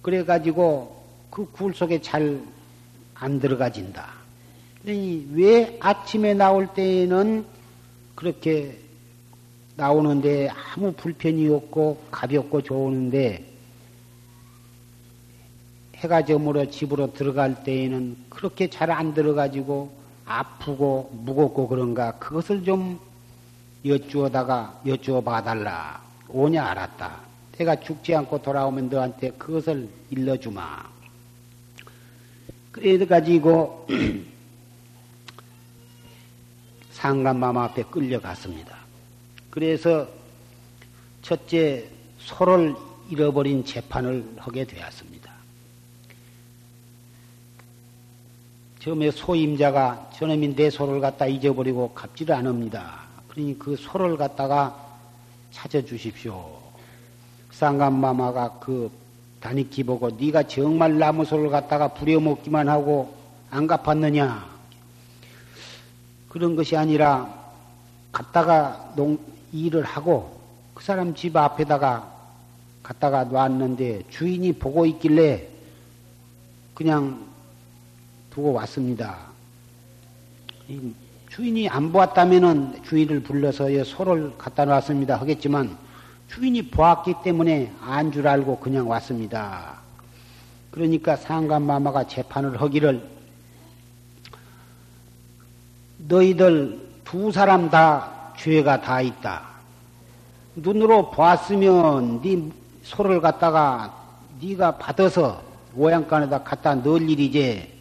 그래가지고 0.01 0.95
그 1.29 1.45
굴 1.51 1.73
속에 1.73 2.01
잘 2.01 2.55
안 3.15 3.39
들어가진다. 3.39 4.09
왜 4.83 5.77
아침에 5.79 6.33
나올 6.33 6.67
때에는 6.67 7.45
그렇게 8.13 8.77
나오는데 9.77 10.49
아무 10.49 10.91
불편이 10.91 11.47
없고 11.49 12.03
가볍고 12.11 12.61
좋은데 12.61 13.45
해가 15.95 16.25
저물어 16.25 16.69
집으로 16.69 17.13
들어갈 17.13 17.63
때에는 17.63 18.17
그렇게 18.29 18.69
잘 18.69 18.91
안 18.91 19.13
들어가지고 19.13 19.91
아프고 20.25 21.09
무겁고 21.13 21.67
그런가 21.67 22.11
그것을 22.19 22.63
좀 22.63 22.99
여쭈어다가 23.85 24.81
여쭈어 24.85 25.21
봐달라. 25.21 26.01
오냐 26.27 26.65
알았다. 26.65 27.19
내가 27.57 27.79
죽지 27.79 28.15
않고 28.15 28.41
돌아오면 28.41 28.89
너한테 28.89 29.31
그것을 29.31 29.87
일러주마. 30.09 30.89
그래 32.71 33.05
가지고 33.05 33.87
상감마마 36.91 37.65
앞에 37.65 37.83
끌려갔습니다. 37.83 38.75
그래서 39.49 40.07
첫째 41.21 41.87
소를 42.17 42.75
잃어버린 43.09 43.63
재판을 43.63 44.27
하게 44.37 44.65
되었습니다. 44.65 45.33
처음에 48.79 49.11
소임자가 49.11 50.11
저놈이 50.13 50.55
내 50.55 50.69
소를 50.69 50.99
갖다 50.99 51.25
잊어버리고 51.25 51.93
갚지를 51.93 52.35
않습니다. 52.35 53.04
그러니 53.35 53.59
그 53.59 53.75
소를 53.75 54.15
갖다가 54.15 54.73
찾아주십시오. 55.51 56.57
쌍감마마가 57.51 58.59
그 58.61 58.89
다니기 59.41 59.83
보고 59.83 60.09
네가 60.09 60.43
정말 60.43 60.97
나무 60.97 61.25
소를 61.25 61.49
갖다가 61.49 61.89
부려먹기만 61.89 62.69
하고 62.69 63.13
안 63.51 63.67
갚았느냐? 63.67 64.55
그런 66.29 66.55
것이 66.55 66.77
아니라 66.77 67.29
갔다가 68.13 68.93
농, 68.95 69.19
일을 69.51 69.83
하고 69.83 70.39
그 70.73 70.81
사람 70.81 71.13
집 71.13 71.35
앞에다가 71.35 72.09
갔다가 72.83 73.25
놨는데 73.25 74.03
주인이 74.09 74.53
보고 74.53 74.85
있길래 74.85 75.49
그냥 76.73 77.25
두고 78.29 78.53
왔습니다. 78.53 79.17
주인이 81.35 81.67
안 81.67 81.91
보았다면은 81.91 82.81
주인을 82.83 83.19
불러서 83.21 83.67
소를 83.83 84.37
갖다 84.37 84.63
놨습니다. 84.63 85.17
하겠지만 85.17 85.77
주인이 86.29 86.69
보았기 86.69 87.15
때문에 87.25 87.73
안 87.81 88.09
줄 88.09 88.25
알고 88.25 88.59
그냥 88.59 88.87
왔습니다. 88.87 89.73
그러니까 90.71 91.17
상감마마가 91.17 92.07
재판을 92.07 92.61
하기를 92.61 93.05
너희들 96.07 96.79
두 97.03 97.33
사람 97.33 97.69
다 97.69 98.31
죄가 98.37 98.79
다 98.79 99.01
있다. 99.01 99.43
눈으로 100.55 101.11
보았으면 101.11 102.21
네 102.21 102.49
소를 102.81 103.19
갖다가 103.19 103.93
네가 104.41 104.77
받아서 104.77 105.43
오양간에다 105.75 106.43
갖다 106.43 106.75
넣을 106.75 107.09
일이지 107.09 107.73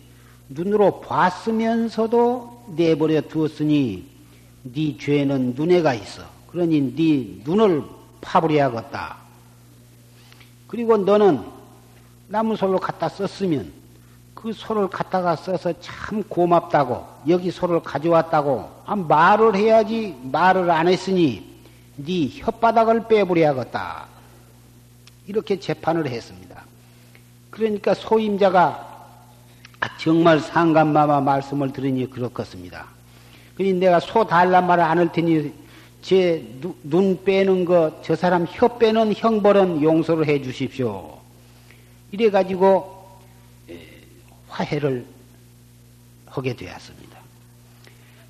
눈으로 0.49 1.01
봤으면서도 1.03 2.54
내버려 2.69 3.21
두었으니 3.23 4.07
네 4.63 4.97
죄는 4.99 5.55
눈에 5.55 5.83
가 5.83 5.95
있어. 5.95 6.23
그러니 6.51 6.95
네 6.95 7.43
눈을 7.45 7.83
파버려야겠다. 8.21 9.17
그리고 10.67 10.97
너는 10.97 11.43
나무 12.29 12.57
솔로 12.57 12.79
갖다 12.79 13.09
썼으면 13.09 13.73
그 14.35 14.53
소를 14.53 14.89
갖다가 14.89 15.37
써서 15.37 15.73
참 15.81 16.23
고맙다고 16.25 17.07
여기 17.29 17.51
소를 17.51 17.81
가져왔다고 17.81 18.71
아, 18.85 18.97
말을 18.97 19.57
해야지 19.57 20.17
말을 20.23 20.71
안 20.71 20.89
했으니 20.89 21.45
네 21.97 22.29
혓바닥을 22.29 23.09
빼버려야겠다. 23.09 24.07
이렇게 25.27 25.59
재판을 25.59 26.09
했습니다. 26.09 26.65
그러니까 27.51 27.95
소임자가 27.95 28.61
아, 28.61 28.94
정말 29.99 30.41
상감마마 30.41 31.21
말씀을 31.21 31.73
들으니 31.73 32.09
그렇겠습니다. 32.09 32.87
그니 33.57 33.73
내가 33.75 34.01
소 34.01 34.27
달란 34.27 34.67
말을 34.67 34.83
안 34.85 34.99
할 34.99 35.13
테니 35.13 35.53
제 36.03 36.43
눈 36.83 37.25
빼는 37.25 37.65
거, 37.65 38.01
저 38.03 38.15
사람 38.15 38.45
혀 38.49 38.77
빼는 38.77 39.15
형벌은 39.15 39.83
용서를 39.83 40.27
해 40.29 40.43
주십시오. 40.43 41.19
이래가지고 42.13 43.09
화해를 44.49 45.07
하게 46.27 46.55
되었습니다. 46.55 47.19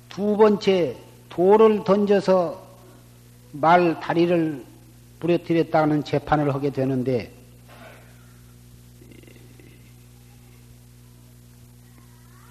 두 0.07 0.37
번째, 0.37 0.95
돌을 1.29 1.83
던져서 1.83 2.63
말 3.51 3.99
다리를 3.99 4.63
부러뜨렸다는 5.19 6.03
재판을 6.05 6.53
하게 6.53 6.69
되는데 6.69 7.31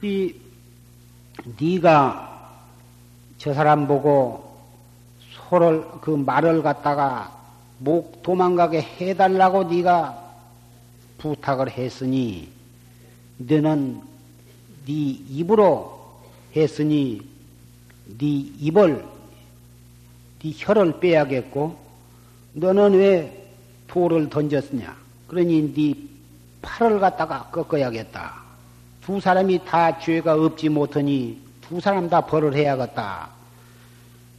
이 0.04 0.34
네가 1.58 2.60
저 3.38 3.54
사람 3.54 3.86
보고 3.86 4.54
소를 5.32 5.82
그 6.02 6.10
말을 6.10 6.62
갖다가 6.62 7.34
목 7.78 8.22
도망가게 8.22 8.82
해달라고 8.82 9.64
네가 9.64 10.22
부탁을 11.16 11.70
했으니 11.70 12.50
너는 13.38 14.02
네 14.86 14.92
입으로 14.92 16.20
했으니 16.54 17.22
네 18.18 18.26
입을 18.60 19.06
네 20.42 20.52
혀를 20.54 21.00
빼야겠고 21.00 21.78
너는 22.52 22.92
왜 22.92 23.48
돌을 23.86 24.28
던졌느냐? 24.28 24.94
그러니 25.28 25.72
네 25.72 25.94
팔을 26.60 27.00
갖다가 27.00 27.48
꺾어야겠다. 27.50 28.43
두 29.04 29.20
사람이 29.20 29.64
다 29.66 29.98
죄가 29.98 30.34
없지 30.34 30.68
못하니 30.70 31.38
두 31.60 31.80
사람 31.80 32.08
다 32.08 32.20
벌을 32.22 32.54
해야겠다. 32.54 33.28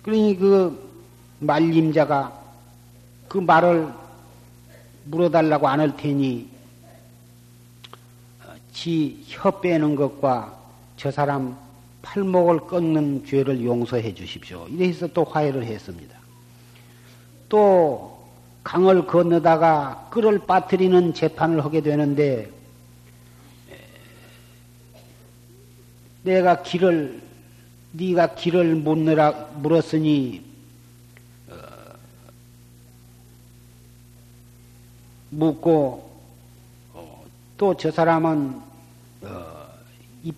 그러니 0.02 0.38
그 0.38 0.90
말림자가 1.40 2.34
그 3.28 3.38
말을 3.38 3.88
물어달라고 5.06 5.68
안 5.68 5.80
할 5.80 5.96
테니 5.96 6.50
지 8.74 9.24
혀 9.28 9.52
빼는 9.62 9.96
것과 9.96 10.54
저 10.98 11.12
사람 11.12 11.56
팔목을 12.02 12.62
끊는 12.68 13.26
죄를 13.26 13.64
용서해 13.64 14.14
주십시오. 14.14 14.68
이래서 14.70 15.08
또 15.08 15.24
화해를 15.24 15.64
했습니다. 15.66 16.18
또 17.50 18.20
강을 18.64 19.06
건너다가 19.06 20.08
끓을 20.12 20.40
빠뜨리는 20.40 21.14
재판을 21.14 21.64
하게 21.64 21.82
되는데 21.82 22.50
내가 26.26 26.64
길을 26.64 27.22
네가 27.92 28.34
길을 28.34 28.76
묻느라 28.76 29.32
물었으니 29.58 30.42
어, 31.50 31.54
묻고 35.30 36.10
어, 36.94 37.24
또저 37.58 37.92
사람은 37.92 38.60
어, 39.22 39.68
이 40.24 40.34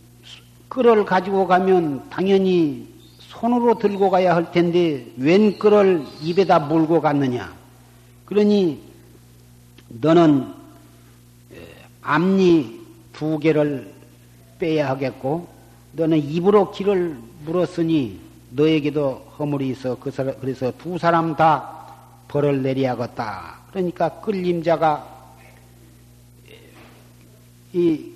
끌을 0.67 1.05
가지고 1.05 1.47
가면 1.47 2.09
당연히 2.09 2.89
손으로 3.19 3.79
들고 3.79 4.09
가야 4.09 4.35
할 4.35 4.51
텐데 4.51 5.05
웬 5.15 5.57
끌을 5.57 6.03
입에다 6.21 6.59
물고 6.59 6.99
갔느냐? 6.99 7.55
그러니 8.25 8.81
너는 9.87 10.53
앞니 12.01 12.81
두 13.13 13.39
개를 13.39 13.93
빼야 14.59 14.89
하겠고 14.89 15.56
너는 15.97 16.19
입으로 16.23 16.71
길을 16.71 17.17
물었으니 17.43 18.19
너에게도 18.51 19.33
허물이 19.39 19.69
있어 19.69 19.97
그 19.99 20.11
그래서 20.39 20.71
두 20.77 20.97
사람 20.99 21.35
다 21.35 21.85
벌을 22.27 22.61
내려야겠다. 22.61 23.61
그러니까 23.71 24.09
끌림자가 24.21 25.15
이 27.73 28.11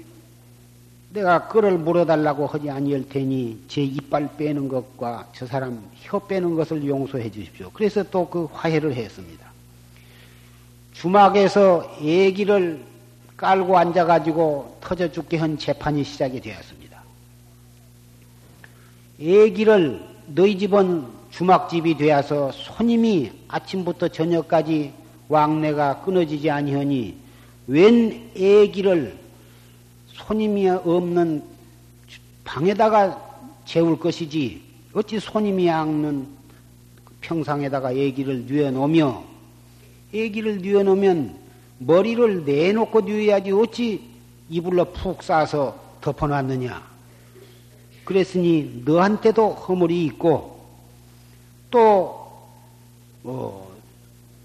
내가 1.09 1.47
끌을 1.47 1.77
물어달라고 1.79 2.45
하지 2.45 2.69
아니할 2.69 3.09
테니 3.09 3.63
제 3.67 3.81
이빨 3.81 4.37
빼는 4.37 4.67
것과 4.67 5.27
저 5.33 5.47
사람 5.47 5.83
혀 5.95 6.19
빼는 6.19 6.55
것을 6.55 6.85
용서해 6.85 7.31
주십시오. 7.31 7.71
그래서 7.73 8.03
또 8.03 8.29
그 8.29 8.47
화해를 8.53 8.93
했습니다. 8.93 9.51
주막에서 10.93 11.97
애기를 11.99 12.85
깔고 13.35 13.75
앉아가지고 13.75 14.77
터져 14.81 15.11
죽게 15.11 15.37
한 15.37 15.57
재판이 15.57 16.03
시작이 16.03 16.39
되었습니다. 16.39 16.70
애기를 19.21 20.01
너희 20.27 20.57
집은 20.57 21.05
주막집이 21.29 21.97
되어서 21.97 22.51
손님이 22.51 23.31
아침부터 23.47 24.07
저녁까지 24.07 24.93
왕래가 25.29 26.01
끊어지지 26.01 26.49
아니하니 26.49 27.15
웬 27.67 28.31
애기를 28.35 29.17
손님이 30.07 30.69
없는 30.69 31.43
방에다가 32.43 33.29
재울 33.65 33.97
것이지 33.97 34.61
어찌 34.93 35.19
손님이 35.19 35.69
앉는 35.69 36.27
평상에다가 37.21 37.93
애기를 37.93 38.45
뉘어놓으며 38.45 39.23
애기를 40.13 40.57
뉘어놓으면 40.57 41.35
머리를 41.77 42.45
내놓고 42.45 43.01
뉘어야지 43.01 43.51
어찌 43.51 44.01
이불로 44.49 44.85
푹 44.85 45.23
싸서 45.23 45.79
덮어놨느냐. 46.01 46.90
그랬으니 48.11 48.81
너한테도 48.85 49.51
허물이 49.51 50.05
있고 50.05 50.59
또 51.69 52.21
어, 53.23 53.71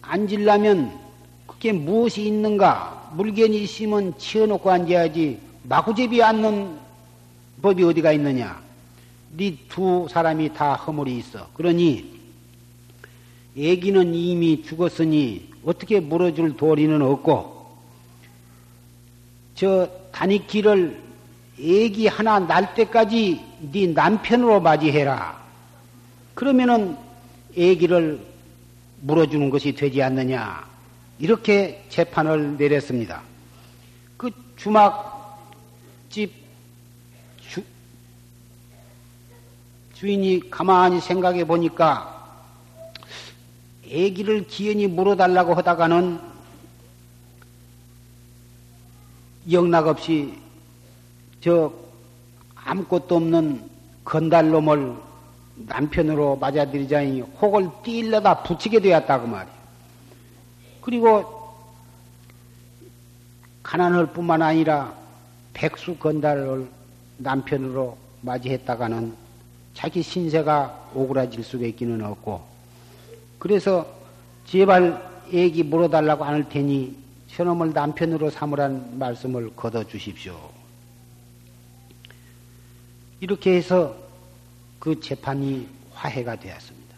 앉으려면 0.03 0.97
그게 1.47 1.73
무엇이 1.73 2.27
있는가? 2.27 3.11
물건이 3.15 3.63
있으면 3.63 4.17
치워놓고 4.19 4.71
앉아야지 4.71 5.41
마구잡이 5.65 6.23
앉는 6.23 6.79
법이 7.63 7.83
어디가 7.83 8.13
있느냐? 8.13 8.61
네 9.37 9.57
두 9.69 10.07
사람이 10.09 10.55
다 10.55 10.75
허물이 10.75 11.19
있어. 11.19 11.49
그러니 11.55 12.17
애기는 13.57 14.15
이미 14.15 14.63
죽었으니 14.63 15.49
어떻게 15.65 15.99
물어줄 16.01 16.57
도리는 16.57 17.03
없고 17.03 17.67
저 19.55 19.89
다니기를 20.13 21.03
애기 21.59 22.07
하나 22.07 22.39
날 22.39 22.75
때까지 22.75 23.46
네 23.61 23.87
남편으로 23.87 24.61
맞이해라. 24.61 25.41
그러면은 26.35 26.97
애기를 27.57 28.21
물어주는 29.01 29.51
것이 29.51 29.73
되지 29.73 30.03
않느냐. 30.03 30.67
이렇게 31.19 31.85
재판을 31.89 32.57
내렸습니다. 32.57 33.23
그 34.17 34.31
주막집 34.57 36.33
주, 37.41 37.63
주인이 39.95 40.51
가만히 40.51 41.01
생각해 41.01 41.45
보니까 41.47 42.13
애기를 43.89 44.47
기연히 44.47 44.87
물어달라고 44.87 45.55
하다가는 45.55 46.21
영락 49.51 49.87
없이 49.87 50.37
저 51.41 51.73
아무것도 52.67 53.17
없는 53.17 53.63
건달놈을 54.05 54.95
남편으로 55.55 56.37
맞아들이자니 56.37 57.21
혹을 57.41 57.69
띠려다 57.85 58.43
붙이게 58.43 58.81
되었다고 58.81 59.27
말이에요. 59.29 59.57
그리고 60.81 61.55
가난할 63.63 64.07
뿐만 64.13 64.43
아니라 64.43 64.93
백수 65.55 65.97
건달을 65.97 66.69
남편으로 67.19 67.97
맞이했다가는 68.21 69.15
자기 69.75 70.03
신세가 70.03 70.91
오그라질 70.95 71.43
수가 71.45 71.67
있기는 71.67 72.03
없고 72.05 72.43
그래서 73.39 73.87
제발 74.47 75.25
애기 75.33 75.63
물어달라고 75.63 76.25
안 76.25 76.35
할 76.35 76.49
테니 76.49 76.97
저놈을 77.33 77.73
남편으로 77.73 78.31
삼으란 78.31 78.99
말씀을 78.99 79.55
거둬 79.55 79.85
주십시오. 79.85 80.56
이렇게 83.21 83.57
해서 83.57 83.97
그 84.79 85.01
재판이 85.01 85.69
화해가 85.93 86.37
되었습니다. 86.37 86.97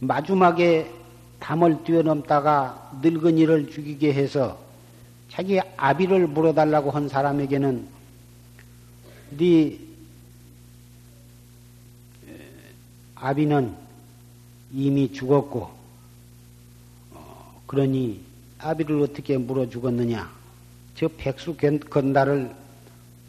마지막에 0.00 0.90
담을 1.38 1.84
뛰어넘다가 1.84 2.90
늙은이를 3.02 3.70
죽이게 3.70 4.12
해서 4.12 4.58
자기 5.28 5.60
아비를 5.76 6.26
물어달라고 6.26 6.90
한 6.90 7.08
사람에게는 7.08 7.88
네 9.38 9.78
아비는 13.14 13.74
이미 14.72 15.12
죽었고 15.12 15.70
어, 17.12 17.62
그러니 17.66 18.20
아비를 18.58 19.00
어떻게 19.02 19.38
물어 19.38 19.68
죽었느냐? 19.68 20.30
저 20.96 21.08
백수 21.16 21.56
건달을 21.56 22.54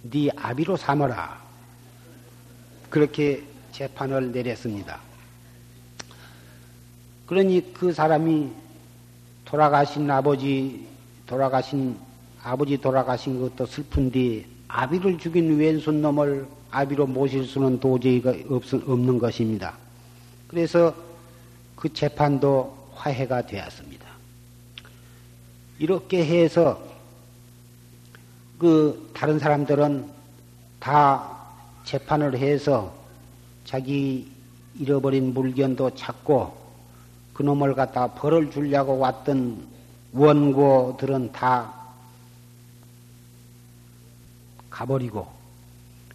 네 0.03 0.29
아비로 0.35 0.77
삼어라. 0.77 1.42
그렇게 2.93 3.41
재판을 3.71 4.31
내렸습니다. 4.31 4.99
그러니 7.25 7.73
그 7.73 7.91
사람이 7.91 8.51
돌아가신 9.45 10.11
아버지, 10.11 10.85
돌아가신, 11.25 11.97
아버지 12.43 12.77
돌아가신 12.77 13.41
것도 13.41 13.65
슬픈데 13.65 14.45
아비를 14.67 15.17
죽인 15.17 15.57
왼손 15.57 16.03
놈을 16.03 16.45
아비로 16.69 17.07
모실 17.07 17.45
수는 17.45 17.79
도저히 17.79 18.21
없, 18.47 18.71
없는 18.71 19.17
것입니다. 19.17 19.75
그래서 20.47 20.93
그 21.75 21.91
재판도 21.91 22.91
화해가 22.93 23.47
되었습니다. 23.47 24.05
이렇게 25.79 26.23
해서 26.23 26.79
그 28.59 29.09
다른 29.15 29.39
사람들은 29.39 30.11
다 30.79 31.42
재판을 31.83 32.37
해서 32.37 32.93
자기 33.65 34.31
잃어버린 34.79 35.33
물건도 35.33 35.95
찾고 35.95 36.55
그놈을 37.33 37.73
갖다 37.75 38.07
벌을 38.13 38.51
주려고 38.51 38.97
왔던 38.99 39.65
원고들은 40.13 41.31
다 41.31 41.73
가버리고 44.69 45.27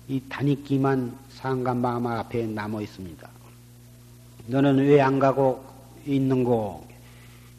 이 0.09 0.21
단익기만 0.29 1.17
상간마마 1.31 2.21
앞에 2.21 2.47
남아 2.47 2.81
있습니다. 2.81 3.29
너는 4.47 4.79
왜 4.79 5.01
안 5.01 5.19
가고 5.19 5.65
있는고? 6.07 6.87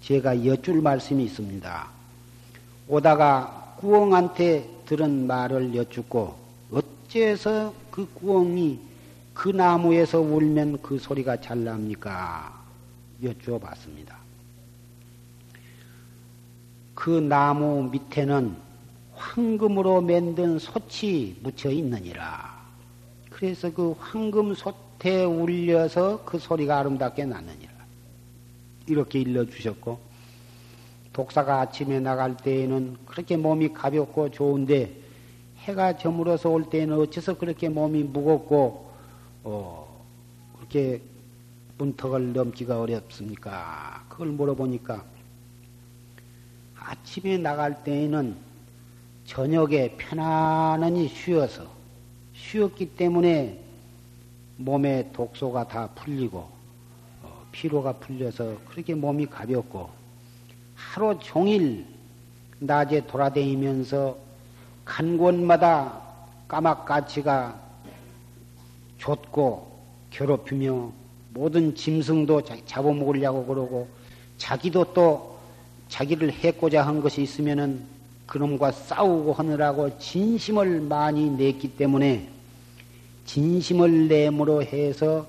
제가 0.02 0.46
여쭐 0.46 0.82
말씀이 0.82 1.24
있습니다. 1.26 1.88
오다가 2.88 3.76
구엉한테 3.78 4.68
들은 4.86 5.28
말을 5.28 5.76
여쭙고 5.76 6.36
어째서 7.10 7.74
그 7.90 8.08
구엉이 8.14 8.80
그 9.34 9.50
나무에서 9.50 10.22
울면 10.22 10.82
그 10.82 11.00
소리가 11.00 11.42
잘 11.42 11.64
납니까? 11.64 12.64
여쭈어 13.24 13.58
봤습니다. 13.58 14.18
그 16.94 17.10
나무 17.10 17.90
밑에는 17.92 18.56
황금으로 19.16 20.02
만든 20.02 20.60
솥이 20.60 21.38
묻혀 21.42 21.72
있느니라. 21.72 22.60
그래서 23.30 23.72
그 23.74 23.96
황금 23.98 24.54
솥에 24.54 25.24
울려서 25.24 26.24
그 26.26 26.38
소리가 26.38 26.80
아름답게 26.80 27.26
나느니라. 27.26 27.72
이렇게 28.88 29.20
일러주셨고, 29.20 30.00
독사가 31.14 31.62
아침에 31.62 32.00
나갈 32.00 32.38
때에는 32.38 32.98
그렇게 33.06 33.38
몸이 33.38 33.74
가볍고 33.74 34.32
좋은데, 34.32 35.09
해가 35.70 35.98
저물어서 35.98 36.50
올 36.50 36.68
때에는 36.70 37.00
어째서 37.00 37.38
그렇게 37.38 37.70
몸이 37.70 38.04
무겁고, 38.04 38.92
어, 39.44 40.04
그렇게 40.56 41.02
문턱을 41.78 42.34
넘기가 42.34 42.82
어렵습니까? 42.82 44.04
그걸 44.10 44.30
물어보니까, 44.30 45.04
아침에 46.76 47.38
나갈 47.38 47.84
때에는 47.84 48.36
저녁에 49.26 49.96
편안히 49.98 51.08
쉬어서, 51.08 51.68
쉬었기 52.34 52.96
때문에 52.96 53.60
몸에 54.58 55.12
독소가 55.14 55.68
다 55.68 55.88
풀리고, 55.94 56.50
어, 57.22 57.46
피로가 57.52 57.94
풀려서 57.94 58.58
그렇게 58.70 58.96
몸이 58.96 59.28
가볍고, 59.28 59.90
하루 60.76 61.18
종일 61.20 61.86
낮에 62.60 63.06
돌아다니면서 63.06 64.29
간 64.90 65.20
곳마다 65.20 66.02
까막까치가 66.48 67.56
줬고 68.98 69.80
괴롭히며 70.10 70.92
모든 71.30 71.76
짐승도 71.76 72.42
잡아먹으려고 72.66 73.46
그러고 73.46 73.88
자기도 74.40 74.92
또 74.96 75.38
자기를 75.90 76.32
해고자 76.32 76.82
한 76.88 77.02
것이 77.02 77.22
있으면은 77.22 77.86
그놈과 78.26 78.72
싸우고 78.72 79.34
하느라고 79.34 79.96
진심을 80.00 80.82
많이 80.82 81.30
냈기 81.30 81.78
때문에 81.78 82.28
진심을 83.26 84.08
내므로 84.08 84.64
해서 84.64 85.28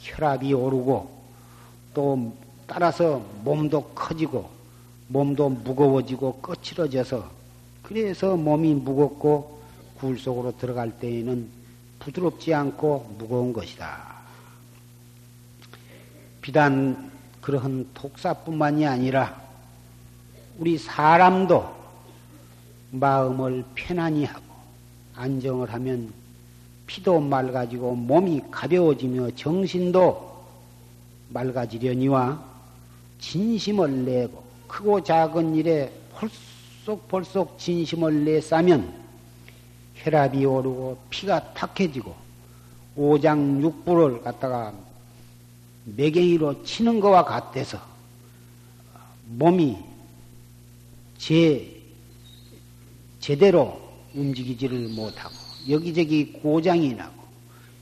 혈압이 0.00 0.52
오르고 0.52 1.10
또 1.94 2.32
따라서 2.66 3.24
몸도 3.42 3.84
커지고 3.94 4.50
몸도 5.08 5.48
무거워지고 5.48 6.40
거칠어져서 6.42 7.41
그래서 7.92 8.38
몸이 8.38 8.72
무겁고 8.72 9.60
굴 9.98 10.18
속으로 10.18 10.56
들어갈 10.56 10.98
때에는 10.98 11.46
부드럽지 11.98 12.54
않고 12.54 13.16
무거운 13.18 13.52
것이다. 13.52 14.00
비단 16.40 17.12
그러한 17.42 17.90
독사뿐만이 17.92 18.86
아니라 18.86 19.38
우리 20.58 20.78
사람도 20.78 21.70
마음을 22.92 23.62
편안히 23.74 24.24
하고 24.24 24.46
안정을 25.14 25.70
하면 25.74 26.14
피도 26.86 27.20
맑아지고 27.20 27.94
몸이 27.94 28.40
가벼워지며 28.50 29.32
정신도 29.32 30.44
맑아지려니와 31.28 32.42
진심을 33.18 34.06
내고 34.06 34.42
크고 34.66 35.02
작은 35.02 35.54
일에 35.56 35.92
벌 36.14 36.30
쏙벌쏙 36.84 37.58
진심을 37.58 38.24
내싸면 38.24 38.92
혈압이 39.94 40.44
오르고 40.44 40.98
피가 41.10 41.54
탁해지고 41.54 42.14
오장육부를 42.96 44.22
갖다가 44.22 44.74
매갱이로 45.84 46.64
치는 46.64 47.00
것과 47.00 47.24
같아서 47.24 47.80
몸이 49.26 49.78
제, 51.18 51.80
제대로 53.20 53.80
움직이지를 54.14 54.88
못하고 54.88 55.34
여기저기 55.68 56.32
고장이 56.32 56.94
나고 56.94 57.22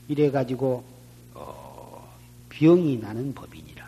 이래 0.09 0.31
가지고 0.31 0.85
어, 1.35 2.07
병이 2.51 2.99
나는 2.99 3.35
법이니라. 3.35 3.80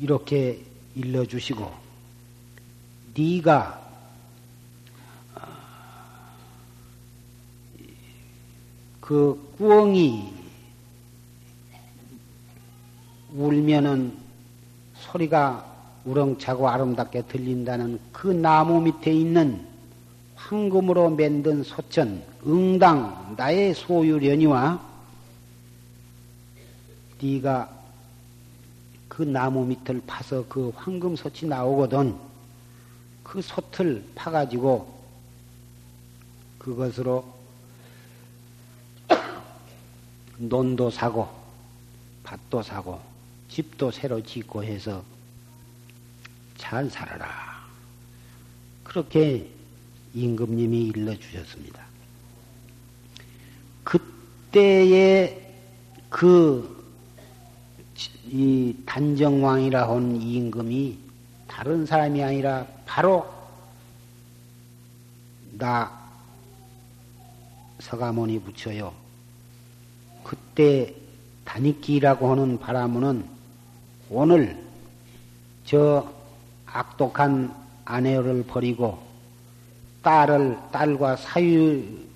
이렇게 0.00 0.58
일러주시고 0.94 1.70
네가 3.16 3.78
그 9.00 9.54
꾸엉이 9.58 10.32
울면은 13.34 14.16
소리가 14.94 15.66
우렁차고 16.04 16.68
아름답게 16.68 17.22
들린다는 17.22 18.00
그 18.12 18.28
나무 18.28 18.80
밑에 18.80 19.12
있는 19.12 19.66
황금으로 20.36 21.10
만든 21.10 21.62
소천, 21.62 22.22
응당, 22.46 23.34
나의 23.36 23.74
소유련이와 23.74 24.80
네가 27.20 27.79
그 29.20 29.24
나무 29.24 29.66
밑을 29.66 30.00
파서 30.06 30.46
그 30.48 30.72
황금 30.74 31.14
솥이 31.14 31.44
나오거든 31.44 32.16
그 33.22 33.42
솥을 33.42 34.02
파가지고 34.14 34.98
그것으로 36.56 37.22
논도 40.38 40.88
사고 40.88 41.28
밭도 42.24 42.62
사고 42.62 42.98
집도 43.50 43.90
새로 43.90 44.22
짓고 44.22 44.64
해서 44.64 45.04
잘 46.56 46.88
살아라. 46.88 47.28
그렇게 48.82 49.50
임금님이 50.14 50.84
일러주셨습니다. 50.84 51.84
그때의 53.84 55.52
그, 56.08 56.79
이 58.32 58.76
단정왕이라 58.86 59.88
한 59.88 60.22
임금이 60.22 60.96
다른 61.48 61.84
사람이 61.84 62.22
아니라 62.22 62.64
바로 62.86 63.28
나 65.50 65.90
서가모니 67.80 68.40
붙여요. 68.42 68.92
그때 70.22 70.94
다니기라고 71.44 72.30
하는 72.30 72.60
바람은 72.60 73.24
오늘 74.10 74.64
저 75.64 76.08
악독한 76.66 77.52
아내를 77.84 78.44
버리고 78.44 79.02
딸을 80.02 80.56
딸과 80.70 81.16
사유를 81.16 82.06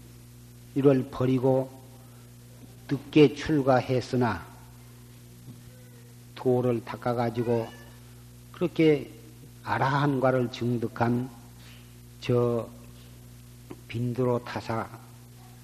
버리고 1.10 1.68
늦게 2.88 3.34
출가했으나 3.34 4.53
도를 6.44 6.84
닦아가지고 6.84 7.66
그렇게 8.52 9.10
아라한과를 9.64 10.52
증득한 10.52 11.30
저 12.20 12.68
빈드로 13.88 14.44
타사 14.44 14.86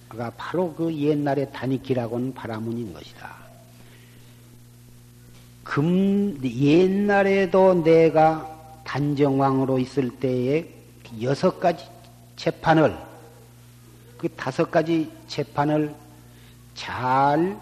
가 0.09 0.33
바로 0.37 0.75
그 0.75 0.93
옛날의 0.93 1.53
다니키라고는 1.53 2.35
바라문인 2.35 2.93
것이다. 2.93 3.33
금, 5.63 6.37
옛날에도 6.43 7.75
내가 7.75 8.81
단정왕으로 8.83 9.79
있을 9.79 10.11
때에 10.19 10.67
여섯 11.23 11.61
가지 11.61 11.87
재판을, 12.35 12.97
그 14.19 14.29
다섯 14.31 14.69
가지 14.69 15.09
재판을 15.29 15.95
잘 16.75 17.57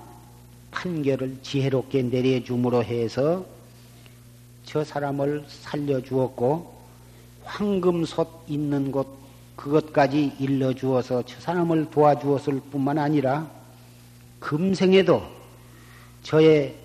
판결을 0.71 1.39
지혜롭게 1.43 2.03
내려줌으로 2.03 2.85
해서 2.85 3.45
저 4.65 4.85
사람을 4.85 5.45
살려주었고, 5.49 6.79
황금솥 7.45 8.45
있는 8.49 8.93
곳 8.93 9.19
그것까지 9.57 10.35
일러주어서 10.39 11.25
저 11.27 11.41
사람을 11.41 11.91
도와주었을 11.91 12.61
뿐만 12.71 12.99
아니라 12.99 13.51
금생에도 14.39 15.23
저의 16.23 16.77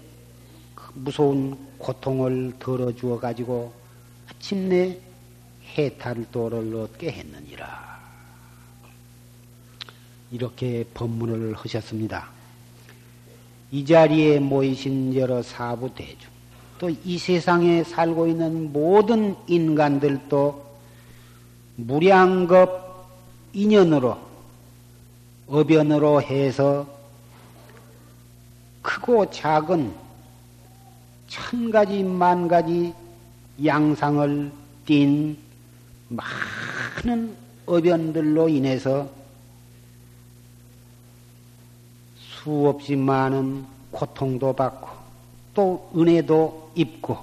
그 0.73 0.91
무서운 0.95 1.55
고통을 1.77 2.53
덜어주어 2.57 3.19
가지고 3.19 3.73
아침내 4.27 4.97
해탈도를 5.77 6.75
얻게 6.75 7.11
했느니라. 7.11 8.01
이렇게 10.31 10.83
법문을 10.93 11.53
하셨습니다. 11.53 12.29
이 13.73 13.83
자리에 13.83 14.37
모이신 14.39 15.15
여러 15.15 15.41
사부 15.41 15.95
대중, 15.95 16.29
또 16.77 16.91
이 17.03 17.17
세상에 17.17 17.83
살고 17.83 18.27
있는 18.27 18.71
모든 18.71 19.35
인간들도 19.47 20.63
무량겁 21.77 22.69
인연으로 23.53 24.15
어변으로 25.47 26.21
해서 26.21 26.85
크고 28.83 29.31
작은 29.31 29.91
천 31.27 31.71
가지 31.71 32.03
만 32.03 32.47
가지 32.47 32.93
양상을 33.65 34.51
띤 34.85 35.35
많은 36.09 37.35
어변들로 37.65 38.49
인해서 38.49 39.09
수없이 42.43 42.97
많은 42.97 43.65
고통도 43.91 44.53
받고 44.53 44.89
또 45.53 45.89
은혜도 45.95 46.71
입고 46.75 47.17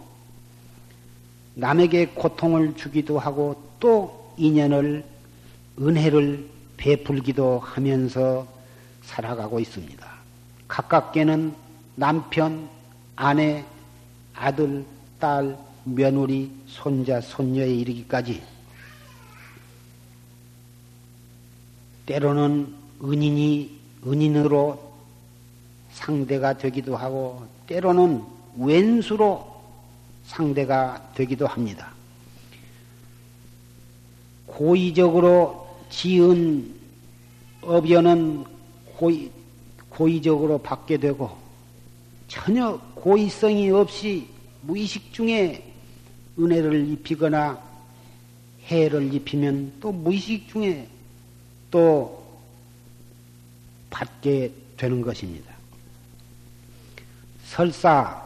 남에게 1.56 2.06
고통을 2.06 2.74
주기도 2.74 3.18
하고 3.18 3.62
또 3.78 4.32
인연을 4.38 5.04
은혜를 5.78 6.48
베풀기도 6.78 7.58
하면서 7.58 8.46
살아가고 9.02 9.60
있습니다. 9.60 10.08
가깝게는 10.68 11.54
남편, 11.96 12.68
아내, 13.16 13.64
아들, 14.34 14.86
딸, 15.18 15.58
며느리, 15.84 16.50
손자, 16.66 17.20
손녀에 17.20 17.68
이르기까지 17.68 18.42
때로는 22.06 22.74
은인이 23.02 23.80
은인으로 24.06 24.89
상대가 26.00 26.56
되기도 26.56 26.96
하고 26.96 27.46
때로는 27.66 28.24
왼수로 28.56 29.46
상대가 30.24 31.10
되기도 31.14 31.46
합니다. 31.46 31.92
고의적으로 34.46 35.68
지은 35.90 36.74
업연은 37.62 38.44
고의, 38.96 39.30
고의적으로 39.90 40.58
받게 40.58 40.96
되고 40.96 41.36
전혀 42.28 42.80
고의성이 42.94 43.70
없이 43.70 44.26
무의식 44.62 45.12
중에 45.12 45.62
은혜를 46.38 46.88
입히거나 46.92 47.60
해를 48.64 49.12
입히면 49.12 49.72
또 49.80 49.92
무의식 49.92 50.48
중에 50.48 50.88
또 51.70 52.24
받게 53.90 54.52
되는 54.76 55.02
것입니다. 55.02 55.49
설사 57.50 58.22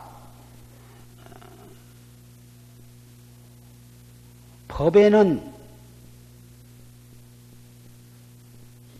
법에는 4.68 5.50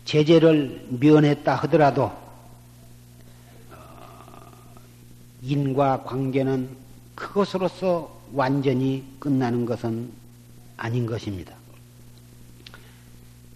제재를 0.07 0.87
면했다 0.99 1.55
하더라도 1.57 2.11
인과 5.43 6.05
관계는 6.05 6.75
그것으로서 7.15 8.19
완전히 8.33 9.05
끝나는 9.19 9.67
것은 9.67 10.11
아닌 10.79 11.05
것입니다. 11.05 11.55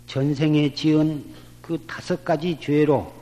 전생에 0.07 0.75
지은 0.75 1.25
그 1.63 1.83
다섯 1.87 2.23
가지 2.27 2.59
죄로 2.61 3.18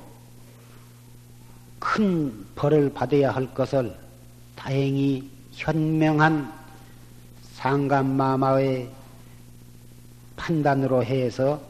큰 1.86 2.44
벌을 2.56 2.92
받아야 2.92 3.30
할 3.30 3.54
것을 3.54 3.96
다행히 4.56 5.30
현명한 5.52 6.52
상감마마의 7.52 8.90
판단으로 10.34 11.04
해서 11.04 11.60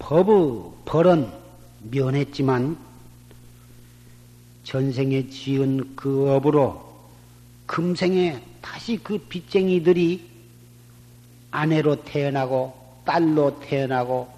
법의 0.00 0.72
벌은 0.84 1.30
면했지만 1.90 2.76
전생에 4.64 5.28
지은 5.28 5.94
그 5.94 6.30
업으로 6.32 6.84
금생에 7.66 8.42
다시 8.60 8.98
그 8.98 9.16
빚쟁이들이 9.16 10.28
아내로 11.52 12.02
태어나고 12.02 12.74
딸로 13.04 13.60
태어나고 13.60 14.28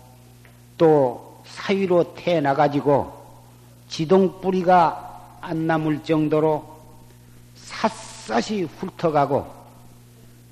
또 0.76 1.42
사위로 1.46 2.14
태어나가지고 2.14 3.19
지동뿌리가 3.90 5.38
안 5.40 5.66
남을 5.66 6.02
정도로 6.04 6.64
샅샅이 7.56 8.62
훑어가고 8.62 9.60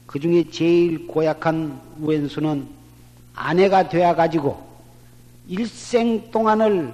그 0.06 0.18
중에 0.18 0.50
제일 0.50 1.06
고약한 1.06 1.80
왼수는 2.00 2.68
아내가 3.34 3.88
되어가지고 3.88 4.68
일생 5.46 6.30
동안을 6.30 6.92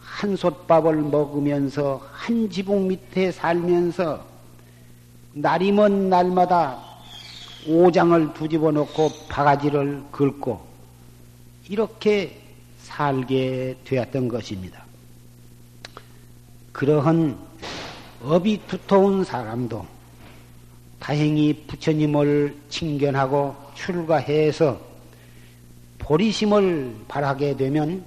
한 0.00 0.36
솥밥을 0.36 0.96
먹으면서 0.96 2.00
한 2.10 2.50
지붕 2.50 2.88
밑에 2.88 3.30
살면서 3.30 4.24
날이 5.34 5.70
먼 5.72 6.08
날마다 6.08 6.78
오장을 7.66 8.32
두집어 8.34 8.72
놓고 8.72 9.10
바가지를 9.28 10.04
긁고 10.10 10.60
이렇게 11.68 12.40
살게 12.78 13.76
되었던 13.84 14.28
것입니다. 14.28 14.89
그러한 16.72 17.38
업이 18.22 18.60
두터운 18.66 19.24
사람도 19.24 19.86
다행히 20.98 21.64
부처님을 21.66 22.54
칭견하고 22.68 23.56
출가해서 23.74 24.78
보리심을 25.98 26.94
바라게 27.08 27.56
되면 27.56 28.04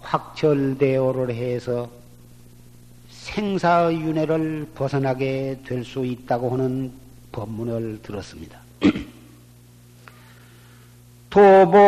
확철대오를 0.00 1.34
해서 1.34 1.88
생사의 3.08 4.00
윤회를 4.00 4.68
벗어나게 4.74 5.60
될 5.66 5.82
수 5.84 6.04
있다고 6.04 6.50
하는 6.50 6.92
법문을 7.32 8.00
들었습니다. 8.02 8.60
도보 11.30 11.78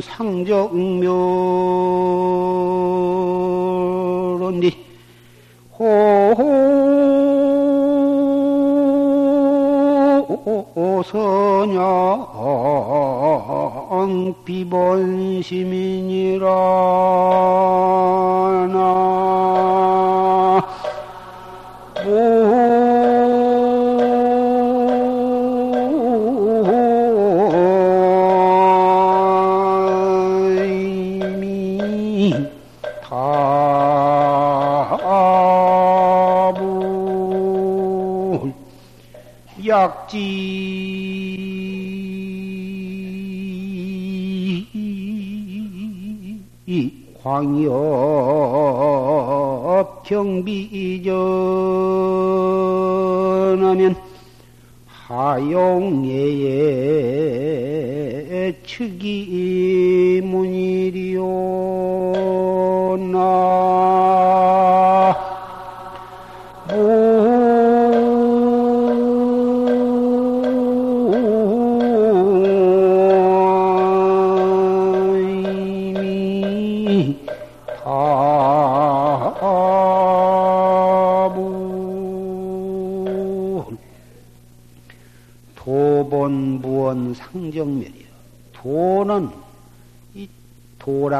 상정묘 0.00 0.70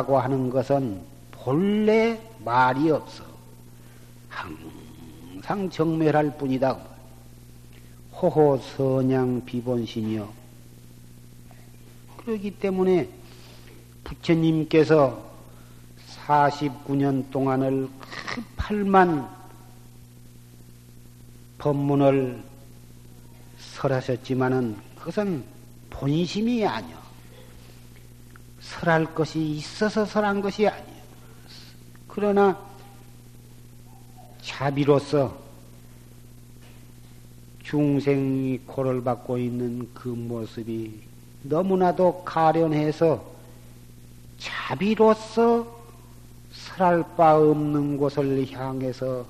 도라고 0.01 0.19
하는 0.19 0.51
것은 0.51 1.03
본래 1.31 2.21
말이 2.45 2.91
없어. 2.91 3.25
항상 4.29 5.69
정멸할 5.71 6.37
뿐이다. 6.37 6.79
호호 8.13 8.59
선양 8.59 9.45
비본심이요. 9.45 10.29
그렇기 12.19 12.53
때문에 12.53 13.09
부처님께서 14.05 15.31
49년 16.27 17.31
동안을 17.31 17.89
그 18.29 18.43
8만 18.57 19.29
법문을 21.59 22.43
설하셨지만은 23.59 24.77
그것은 24.99 25.45
본심이 25.91 26.65
아니요. 26.67 27.00
설할 28.81 29.15
것이 29.15 29.39
있어서 29.39 30.07
설한 30.07 30.41
것이 30.41 30.67
아니요. 30.67 31.01
그러나 32.09 32.59
자비로서 34.41 35.39
중생이 37.63 38.61
고를 38.67 39.05
받고 39.05 39.37
있는 39.37 39.87
그 39.93 40.09
모습이 40.09 40.99
너무나도 41.43 42.25
가련해서 42.25 43.23
자비로서 44.39 45.79
설할 46.51 47.05
바 47.17 47.37
없는 47.37 47.99
곳을 47.99 48.51
향해서 48.51 49.27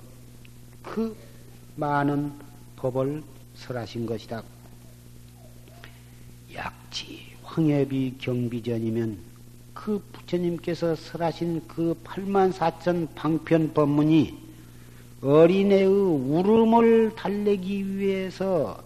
그 0.80 1.16
많은 1.74 2.32
법을 2.76 3.24
설하신 3.56 4.06
것이다. 4.06 4.44
약지 6.54 7.34
황해비 7.42 8.16
경비전이면 8.18 9.29
그 9.84 9.98
부처님께서 10.12 10.94
설하신 10.94 11.62
그 11.66 11.94
8만 12.04 12.52
4천 12.52 13.08
방편 13.14 13.72
법문이 13.72 14.36
어린애의 15.22 15.86
울음을 15.86 17.14
달래기 17.16 17.96
위해서 17.96 18.78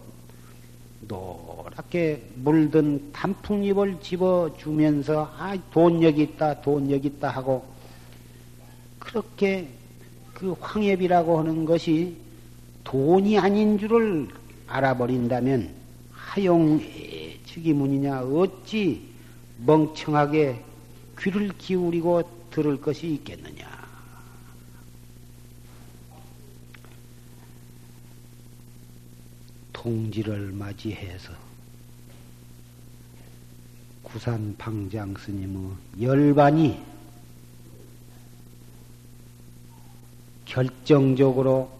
노랗게 1.08 2.22
물든 2.36 3.10
단풍잎을 3.12 4.00
집어주면서 4.00 5.34
아, 5.36 5.56
돈 5.72 6.00
여기 6.00 6.22
있다, 6.22 6.60
돈 6.60 6.88
여기 6.92 7.08
있다 7.08 7.28
하고 7.28 7.64
그렇게 9.00 9.68
그그 10.32 10.56
황협이라고 10.60 11.40
하는 11.40 11.64
것이 11.64 12.16
돈이 12.84 13.36
아닌 13.36 13.78
줄을 13.78 14.28
알아버린다면 14.68 15.74
하용의 16.12 17.40
즉이문이냐 17.46 18.22
어찌 18.22 19.02
멍청하게 19.58 20.73
귀를 21.18 21.56
기울이고 21.56 22.48
들을 22.50 22.80
것이 22.80 23.14
있겠느냐. 23.14 23.84
통지를 29.72 30.52
맞이해서 30.52 31.32
구산 34.02 34.56
방장 34.56 35.14
스님의 35.14 35.72
열반이 36.00 36.82
결정적으로 40.46 41.70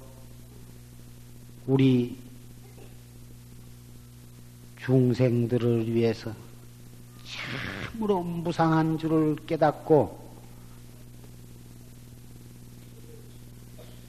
우리 1.66 2.18
중생들을 4.80 5.94
위해서 5.94 6.34
참 7.24 7.73
으로 8.02 8.22
무상한 8.22 8.98
줄을 8.98 9.36
깨닫고 9.46 10.24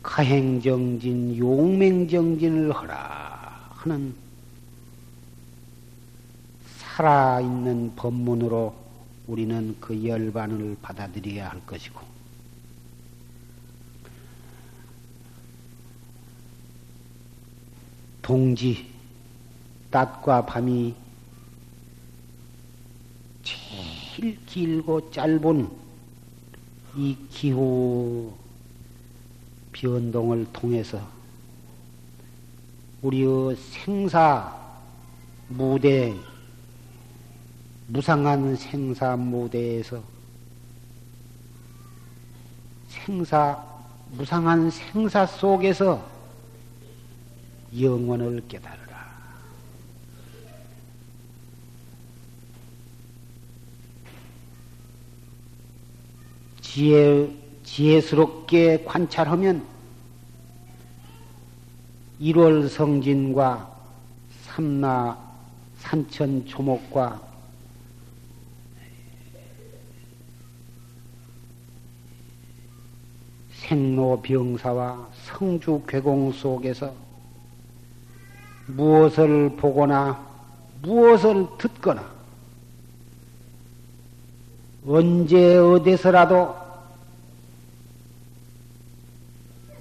가행정진, 0.01 1.37
용맹정진을 1.37 2.71
하라 2.71 3.69
하는 3.71 4.15
살아있는 6.77 7.93
법문으로 7.95 8.73
우리는 9.27 9.75
그 9.79 10.05
열반을 10.05 10.77
받아들여야 10.81 11.49
할 11.49 11.65
것이고, 11.65 11.99
동지, 18.21 18.87
낮과 19.91 20.45
밤이 20.45 20.95
제일 24.15 24.37
길고 24.45 25.11
짧은 25.11 25.69
이 26.95 27.17
기후 27.29 28.31
변동을 29.73 30.45
통해서 30.53 31.01
우리의 33.01 33.57
생사 33.57 34.55
무대, 35.49 36.15
무상한 37.87 38.55
생사 38.55 39.17
무대에서 39.17 40.01
생사, 42.87 43.61
무상한 44.11 44.71
생사 44.71 45.25
속에서 45.25 46.09
영원을 47.77 48.41
깨달아. 48.47 48.84
지혜, 56.75 57.33
지혜스럽게 57.63 58.83
관찰하면 58.83 59.65
1월 62.19 62.67
성진과 62.67 63.73
삼나 64.41 65.17
산천 65.77 66.45
초목과 66.45 67.21
생로병사와 73.53 75.07
성주 75.23 75.81
괴공 75.87 76.33
속에서 76.33 76.93
무엇을 78.67 79.55
보거나 79.55 80.27
무엇을 80.81 81.47
듣거나 81.57 82.05
언제 84.85 85.55
어디서라도 85.55 86.64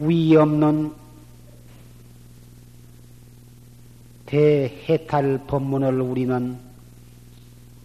위 0.06 0.36
없는 0.36 0.92
대해탈 4.26 5.46
법문을 5.46 6.00
우리는 6.00 6.58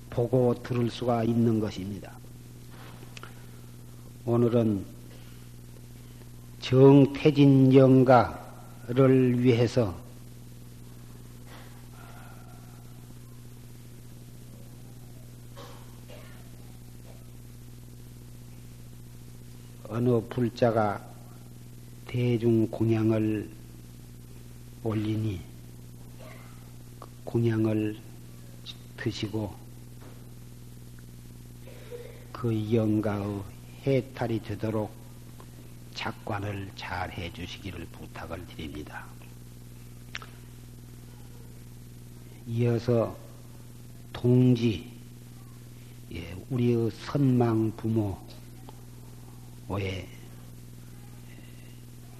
보고 0.09 0.53
들을 0.63 0.89
수가 0.89 1.23
있는 1.23 1.59
것입니다. 1.59 2.11
오늘은 4.25 4.85
정태진 6.59 7.73
영가를 7.73 9.41
위해서 9.43 9.95
어느 19.87 20.21
불자가 20.29 21.08
대중 22.09 22.67
공양을 22.71 23.47
올리니 24.83 25.39
그 26.99 27.07
공양을 27.23 27.99
드시고 28.97 29.53
그 32.31 32.73
영가의 32.73 33.43
해탈이 33.85 34.41
되도록 34.41 34.91
작관을 35.93 36.71
잘 36.75 37.11
해주시기를 37.11 37.85
부탁을 37.91 38.43
드립니다. 38.47 39.05
이어서 42.47 43.15
동지, 44.11 44.91
예, 46.11 46.35
우리의 46.49 46.89
선망 46.89 47.71
부모의 47.77 48.17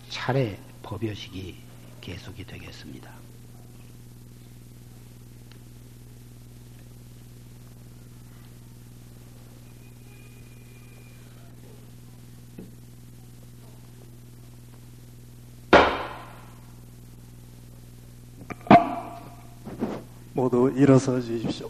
차례 0.10 0.58
법요식이 0.84 1.56
계속이 2.02 2.46
되겠습니다. 2.46 3.12
모두 20.34 20.74
일어서 20.76 21.20
주십시오. 21.20 21.70